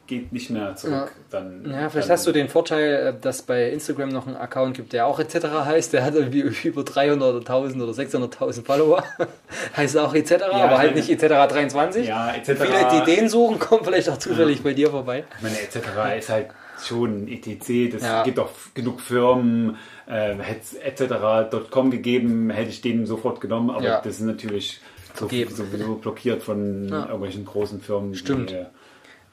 geht 0.10 0.34
nicht 0.34 0.50
mehr 0.50 0.76
zurück. 0.76 0.94
Ja. 0.94 1.08
Dann, 1.30 1.64
ja, 1.64 1.90
vielleicht 1.90 2.10
dann, 2.10 2.18
hast 2.18 2.28
du 2.28 2.32
den 2.32 2.50
Vorteil, 2.50 2.94
äh, 2.94 3.14
dass 3.22 3.44
bei 3.44 3.70
Instagram 3.70 4.10
noch 4.10 4.28
einen 4.28 4.36
Account 4.36 4.76
gibt, 4.76 4.92
der 4.92 5.06
auch 5.06 5.20
etc. 5.20 5.36
heißt. 5.66 5.94
Der 5.94 6.04
hat 6.04 6.16
irgendwie 6.16 6.40
über 6.68 6.84
300 6.84 7.30
oder 7.30 7.40
1000 7.40 7.82
oder 7.82 7.94
600.000 7.94 8.66
Follower. 8.66 9.04
heißt 9.78 9.98
auch 9.98 10.14
etc., 10.14 10.32
ja, 10.32 10.52
aber 10.52 10.80
halt 10.80 10.96
nicht 10.96 11.10
etc. 11.10 11.28
23. 11.54 12.08
Ja, 12.08 12.34
etc. 12.34 12.48
Viele, 12.48 13.06
die 13.06 13.16
den 13.16 13.30
suchen, 13.30 13.60
kommen 13.60 13.86
vielleicht 13.86 14.10
auch 14.10 14.18
zufällig 14.18 14.58
ja. 14.58 14.64
bei 14.64 14.74
dir 14.74 14.90
vorbei. 14.90 15.24
Ich 15.38 15.44
meine, 15.44 15.62
etc. 15.62 15.78
ist 16.18 16.30
halt 16.30 16.48
schon 16.84 17.28
etc. 17.28 17.94
Das 17.94 18.02
ja. 18.02 18.24
gibt 18.24 18.40
auch 18.40 18.50
genug 18.74 19.00
Firmen. 19.00 19.78
Äh, 20.08 20.36
hätte 20.40 20.62
es 20.62 20.74
etc.com 20.74 21.92
gegeben, 21.92 22.50
hätte 22.50 22.70
ich 22.70 22.82
den 22.82 23.06
sofort 23.06 23.40
genommen, 23.42 23.70
aber 23.70 24.02
das 24.04 24.16
ist 24.16 24.22
natürlich 24.22 24.82
so, 25.14 25.28
sowieso 25.28 25.96
blockiert 25.96 26.42
von 26.42 26.90
irgendwelchen 26.90 27.46
großen 27.46 27.80
Firmen. 27.80 28.16
Stimmt. 28.16 28.50
Die, 28.50 28.66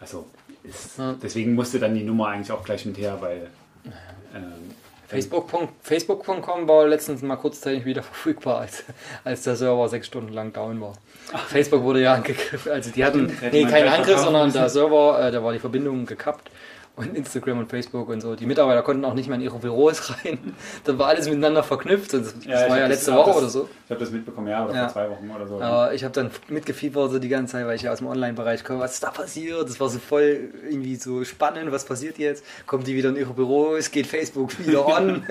also 0.01 0.27
ist, 0.69 0.99
ja. 0.99 1.15
Deswegen 1.23 1.55
musste 1.55 1.79
dann 1.79 1.95
die 1.95 2.05
Nummer 2.05 2.29
eigentlich 2.29 2.53
auch 2.53 2.65
gleich 2.65 2.85
mit 2.87 2.99
her, 2.99 3.19
weil. 3.21 3.49
Ähm, 4.35 4.75
Facebook.com 5.09 5.69
Facebook 5.83 6.27
war 6.27 6.89
letztens 6.89 7.23
mal 7.23 7.37
kurzzeitig 7.37 7.85
wieder 7.85 8.03
verfügbar, 8.03 8.61
als, 8.61 8.85
als 9.25 9.43
der 9.43 9.57
Server 9.57 9.89
sechs 9.89 10.09
Stunden 10.09 10.33
lang 10.33 10.53
down 10.53 10.81
war. 10.81 10.95
Ach. 11.33 11.47
Facebook 11.47 11.83
wurde 11.83 12.03
ja 12.03 12.15
angegriffen, 12.15 12.73
also 12.73 12.91
die 12.91 13.05
hatten 13.05 13.33
nee, 13.53 13.65
keinen 13.65 13.89
Angriff, 13.89 14.19
sondern 14.19 14.53
der 14.53 14.69
Server, 14.69 15.21
äh, 15.21 15.31
da 15.31 15.43
war 15.43 15.53
die 15.53 15.59
Verbindung 15.59 16.07
gekappt 16.07 16.51
und 16.97 17.15
Instagram 17.15 17.59
und 17.59 17.69
Facebook 17.69 18.09
und 18.09 18.23
so. 18.23 18.35
Die 18.35 18.47
Mitarbeiter 18.47 18.83
konnten 18.83 19.05
auch 19.05 19.13
nicht 19.13 19.29
mehr 19.29 19.37
in 19.37 19.43
ihre 19.43 19.59
Büros 19.59 20.15
rein. 20.25 20.39
Da 20.85 20.99
war 20.99 21.09
alles 21.09 21.29
miteinander 21.29 21.63
verknüpft. 21.63 22.15
Das, 22.15 22.35
das 22.35 22.45
ja, 22.45 22.69
war 22.71 22.79
ja 22.79 22.87
letzte 22.87 23.15
Woche 23.15 23.29
das, 23.29 23.37
oder 23.37 23.49
so. 23.49 23.69
Ich 23.85 23.91
habe 23.91 24.01
das 24.01 24.11
mitbekommen, 24.11 24.49
ja, 24.49 24.65
oder 24.65 24.75
ja. 24.75 24.81
vor 24.85 24.93
zwei 24.95 25.11
Wochen 25.11 25.31
oder 25.31 25.47
so. 25.47 25.61
Aber 25.61 25.93
ich 25.93 26.05
habe 26.05 26.15
dann 26.15 26.31
mitgefiebert 26.49 27.11
so 27.11 27.19
die 27.19 27.29
ganze 27.29 27.53
Zeit, 27.53 27.67
weil 27.67 27.77
ich 27.77 27.83
ja 27.83 27.93
aus 27.93 27.99
dem 27.99 28.07
Online-Bereich 28.07 28.65
komme. 28.65 28.81
Was 28.81 28.95
ist 28.95 29.03
da 29.03 29.11
passiert? 29.11 29.69
Das 29.69 29.79
war 29.79 29.91
so 29.91 29.99
voll 29.99 30.51
irgendwie 30.65 30.97
so 30.97 31.23
spannend. 31.25 31.71
Was 31.71 31.85
passiert 31.85 32.17
jetzt? 32.19 32.43
Kommen 32.67 32.85
die 32.85 32.95
wieder 32.95 33.11
in 33.11 33.17
ihre 33.17 33.35
Büros? 33.35 33.91
Geht 33.91 34.07
Facebook 34.07 34.59
wieder 34.59 34.87
on? 34.99 35.23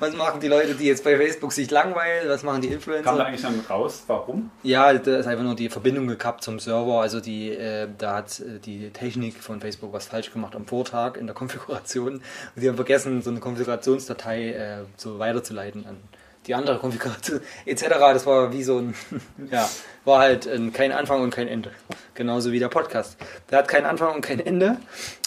was 0.00 0.14
machen 0.14 0.40
die 0.40 0.48
Leute, 0.48 0.74
die 0.74 0.84
jetzt 0.84 1.04
bei 1.04 1.16
Facebook 1.16 1.52
sich 1.52 1.70
langweilen? 1.70 2.28
Was 2.28 2.42
machen 2.42 2.60
die 2.60 2.68
Influencer? 2.68 3.02
Kam 3.02 3.16
da 3.16 3.24
eigentlich 3.24 3.40
dann 3.40 3.60
raus? 3.70 4.04
Warum? 4.08 4.50
Ja, 4.62 4.92
da 4.92 5.16
ist 5.16 5.26
einfach 5.26 5.44
nur 5.44 5.56
die 5.56 5.70
Verbindung 5.70 6.06
gekappt 6.06 6.44
zum 6.44 6.58
Server. 6.58 7.00
Also 7.00 7.20
die, 7.20 7.50
äh, 7.50 7.88
da 7.96 8.16
hat 8.16 8.40
äh, 8.40 8.58
die 8.58 8.90
Technik 8.90 9.36
von 9.38 9.60
Facebook 9.60 9.94
was 9.94 10.06
falsch 10.06 10.30
gemacht 10.30 10.54
am 10.54 10.66
Vortag 10.66 11.13
in 11.16 11.26
der 11.26 11.34
Konfiguration. 11.34 12.14
Und 12.14 12.22
sie 12.56 12.68
haben 12.68 12.76
vergessen, 12.76 13.22
so 13.22 13.30
eine 13.30 13.40
Konfigurationsdatei 13.40 14.52
äh, 14.52 14.76
so 14.96 15.18
weiterzuleiten 15.18 15.86
an 15.86 15.96
die 16.46 16.54
andere 16.54 16.78
Konfiguration 16.78 17.40
etc. 17.66 17.84
Das 17.88 18.26
war 18.26 18.52
wie 18.52 18.62
so 18.62 18.78
ein, 18.78 18.94
ja, 19.50 19.68
war 20.04 20.20
halt 20.20 20.46
ein, 20.46 20.72
kein 20.72 20.92
Anfang 20.92 21.22
und 21.22 21.30
kein 21.30 21.48
Ende. 21.48 21.70
Genauso 22.14 22.52
wie 22.52 22.58
der 22.58 22.68
Podcast. 22.68 23.16
Der 23.50 23.58
hat 23.58 23.68
keinen 23.68 23.86
Anfang 23.86 24.14
und 24.14 24.20
kein 24.20 24.40
Ende, 24.40 24.78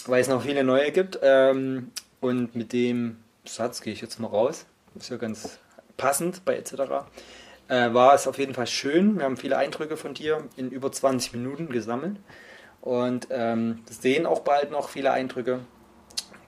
weil 0.06 0.20
es 0.20 0.28
noch 0.28 0.42
viele 0.42 0.64
neue 0.64 0.92
gibt. 0.92 1.18
Ähm, 1.22 1.90
und 2.20 2.54
mit 2.54 2.72
dem 2.72 3.18
Satz 3.44 3.80
gehe 3.80 3.92
ich 3.92 4.00
jetzt 4.00 4.18
mal 4.20 4.28
raus. 4.28 4.66
Ist 4.98 5.10
ja 5.10 5.16
ganz 5.16 5.58
passend 5.96 6.44
bei 6.44 6.56
etc. 6.56 6.72
Äh, 7.68 7.92
war 7.92 8.14
es 8.14 8.26
auf 8.26 8.38
jeden 8.38 8.54
Fall 8.54 8.66
schön. 8.66 9.18
Wir 9.18 9.24
haben 9.24 9.36
viele 9.36 9.56
Eindrücke 9.56 9.96
von 9.96 10.14
dir 10.14 10.44
in 10.56 10.70
über 10.70 10.90
20 10.90 11.34
Minuten 11.34 11.68
gesammelt 11.68 12.16
und 12.80 13.28
ähm, 13.30 13.80
sehen 13.90 14.26
auch 14.26 14.40
bald 14.40 14.70
noch 14.70 14.88
viele 14.88 15.10
Eindrücke. 15.12 15.60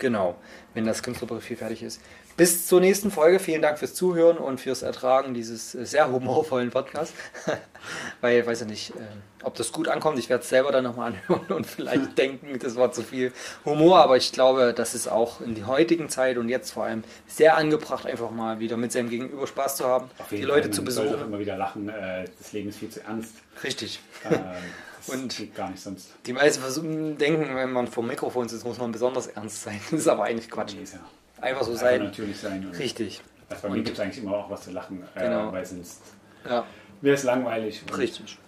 Genau, 0.00 0.34
wenn 0.72 0.86
das 0.86 1.02
Künstlerprofil 1.02 1.58
fertig 1.58 1.82
ist. 1.82 2.00
Bis 2.40 2.66
zur 2.66 2.80
nächsten 2.80 3.10
Folge. 3.10 3.38
Vielen 3.38 3.60
Dank 3.60 3.78
fürs 3.78 3.92
Zuhören 3.92 4.38
und 4.38 4.62
fürs 4.62 4.80
Ertragen 4.80 5.34
dieses 5.34 5.74
äh, 5.74 5.84
sehr 5.84 6.10
humorvollen 6.10 6.70
Podcasts. 6.70 7.12
Weil 8.22 8.40
ich 8.40 8.46
weiß 8.46 8.60
ja 8.60 8.66
nicht, 8.66 8.92
äh, 8.92 9.02
ob 9.42 9.56
das 9.56 9.72
gut 9.72 9.88
ankommt. 9.88 10.18
Ich 10.18 10.30
werde 10.30 10.42
es 10.42 10.48
selber 10.48 10.72
dann 10.72 10.84
nochmal 10.84 11.12
anhören 11.12 11.54
und 11.54 11.66
vielleicht 11.66 12.16
denken, 12.16 12.58
das 12.58 12.76
war 12.76 12.92
zu 12.92 13.02
viel 13.02 13.34
Humor. 13.66 13.98
Aber 13.98 14.16
ich 14.16 14.32
glaube, 14.32 14.72
das 14.74 14.94
ist 14.94 15.06
auch 15.06 15.42
in 15.42 15.54
der 15.54 15.66
heutigen 15.66 16.08
Zeit 16.08 16.38
und 16.38 16.48
jetzt 16.48 16.70
vor 16.70 16.84
allem 16.84 17.04
sehr 17.26 17.58
angebracht, 17.58 18.06
einfach 18.06 18.30
mal 18.30 18.58
wieder 18.58 18.78
mit 18.78 18.90
seinem 18.90 19.10
Gegenüber 19.10 19.46
Spaß 19.46 19.76
zu 19.76 19.84
haben, 19.84 20.08
die 20.30 20.40
Leute 20.40 20.68
Fall, 20.68 20.70
zu 20.70 20.82
besuchen. 20.82 21.14
Ich 21.14 21.20
immer 21.20 21.40
wieder 21.40 21.58
lachen. 21.58 21.90
Äh, 21.90 22.24
das 22.38 22.54
Leben 22.54 22.70
ist 22.70 22.78
viel 22.78 22.88
zu 22.88 23.04
ernst. 23.04 23.34
Richtig. 23.62 24.00
Ähm, 24.24 24.40
und 25.08 25.54
gar 25.54 25.68
nicht 25.68 25.82
sonst. 25.82 26.08
Die 26.24 26.32
meisten 26.32 26.62
versuchen, 26.62 27.18
denken, 27.18 27.54
wenn 27.54 27.70
man 27.70 27.86
vor 27.86 28.02
dem 28.02 28.08
Mikrofon 28.08 28.48
sitzt, 28.48 28.64
muss 28.64 28.78
man 28.78 28.92
besonders 28.92 29.26
ernst 29.26 29.62
sein. 29.62 29.78
Das 29.90 30.00
ist 30.00 30.08
aber 30.08 30.24
eigentlich 30.24 30.50
Quatsch. 30.50 30.72
Nee, 30.74 30.84
ja. 30.90 31.00
Einfach 31.40 31.62
so 31.62 31.74
sein. 31.74 32.04
natürlich 32.04 32.38
sein. 32.38 32.70
Richtig. 32.78 33.20
Also 33.48 33.68
bei 33.68 33.74
mir 33.74 33.82
gibt 33.82 33.96
es 33.96 34.00
eigentlich 34.00 34.22
immer 34.22 34.36
auch 34.36 34.50
was 34.50 34.62
zu 34.62 34.70
lachen, 34.70 35.02
äh, 35.14 35.20
genau. 35.24 35.48
äh, 35.48 35.52
weil 35.52 35.66
sonst 35.66 36.02
ja. 36.48 36.64
wäre 37.00 37.14
es 37.14 37.24
langweilig. 37.24 37.82
Richtig. 37.96 38.38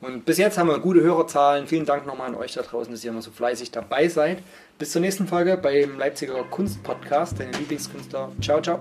Und 0.00 0.24
bis 0.24 0.38
jetzt 0.38 0.58
haben 0.58 0.68
wir 0.68 0.78
gute 0.78 1.00
Hörerzahlen. 1.00 1.66
Vielen 1.66 1.84
Dank 1.84 2.06
nochmal 2.06 2.28
an 2.28 2.34
euch 2.36 2.54
da 2.54 2.62
draußen, 2.62 2.92
dass 2.92 3.04
ihr 3.04 3.10
immer 3.10 3.22
so 3.22 3.30
fleißig 3.30 3.70
dabei 3.70 4.08
seid. 4.08 4.42
Bis 4.78 4.92
zur 4.92 5.00
nächsten 5.00 5.26
Folge 5.26 5.56
beim 5.56 5.98
Leipziger 5.98 6.44
Kunstpodcast, 6.44 7.40
deine 7.40 7.50
Lieblingskünstler. 7.52 8.30
Ciao, 8.40 8.60
ciao. 8.60 8.80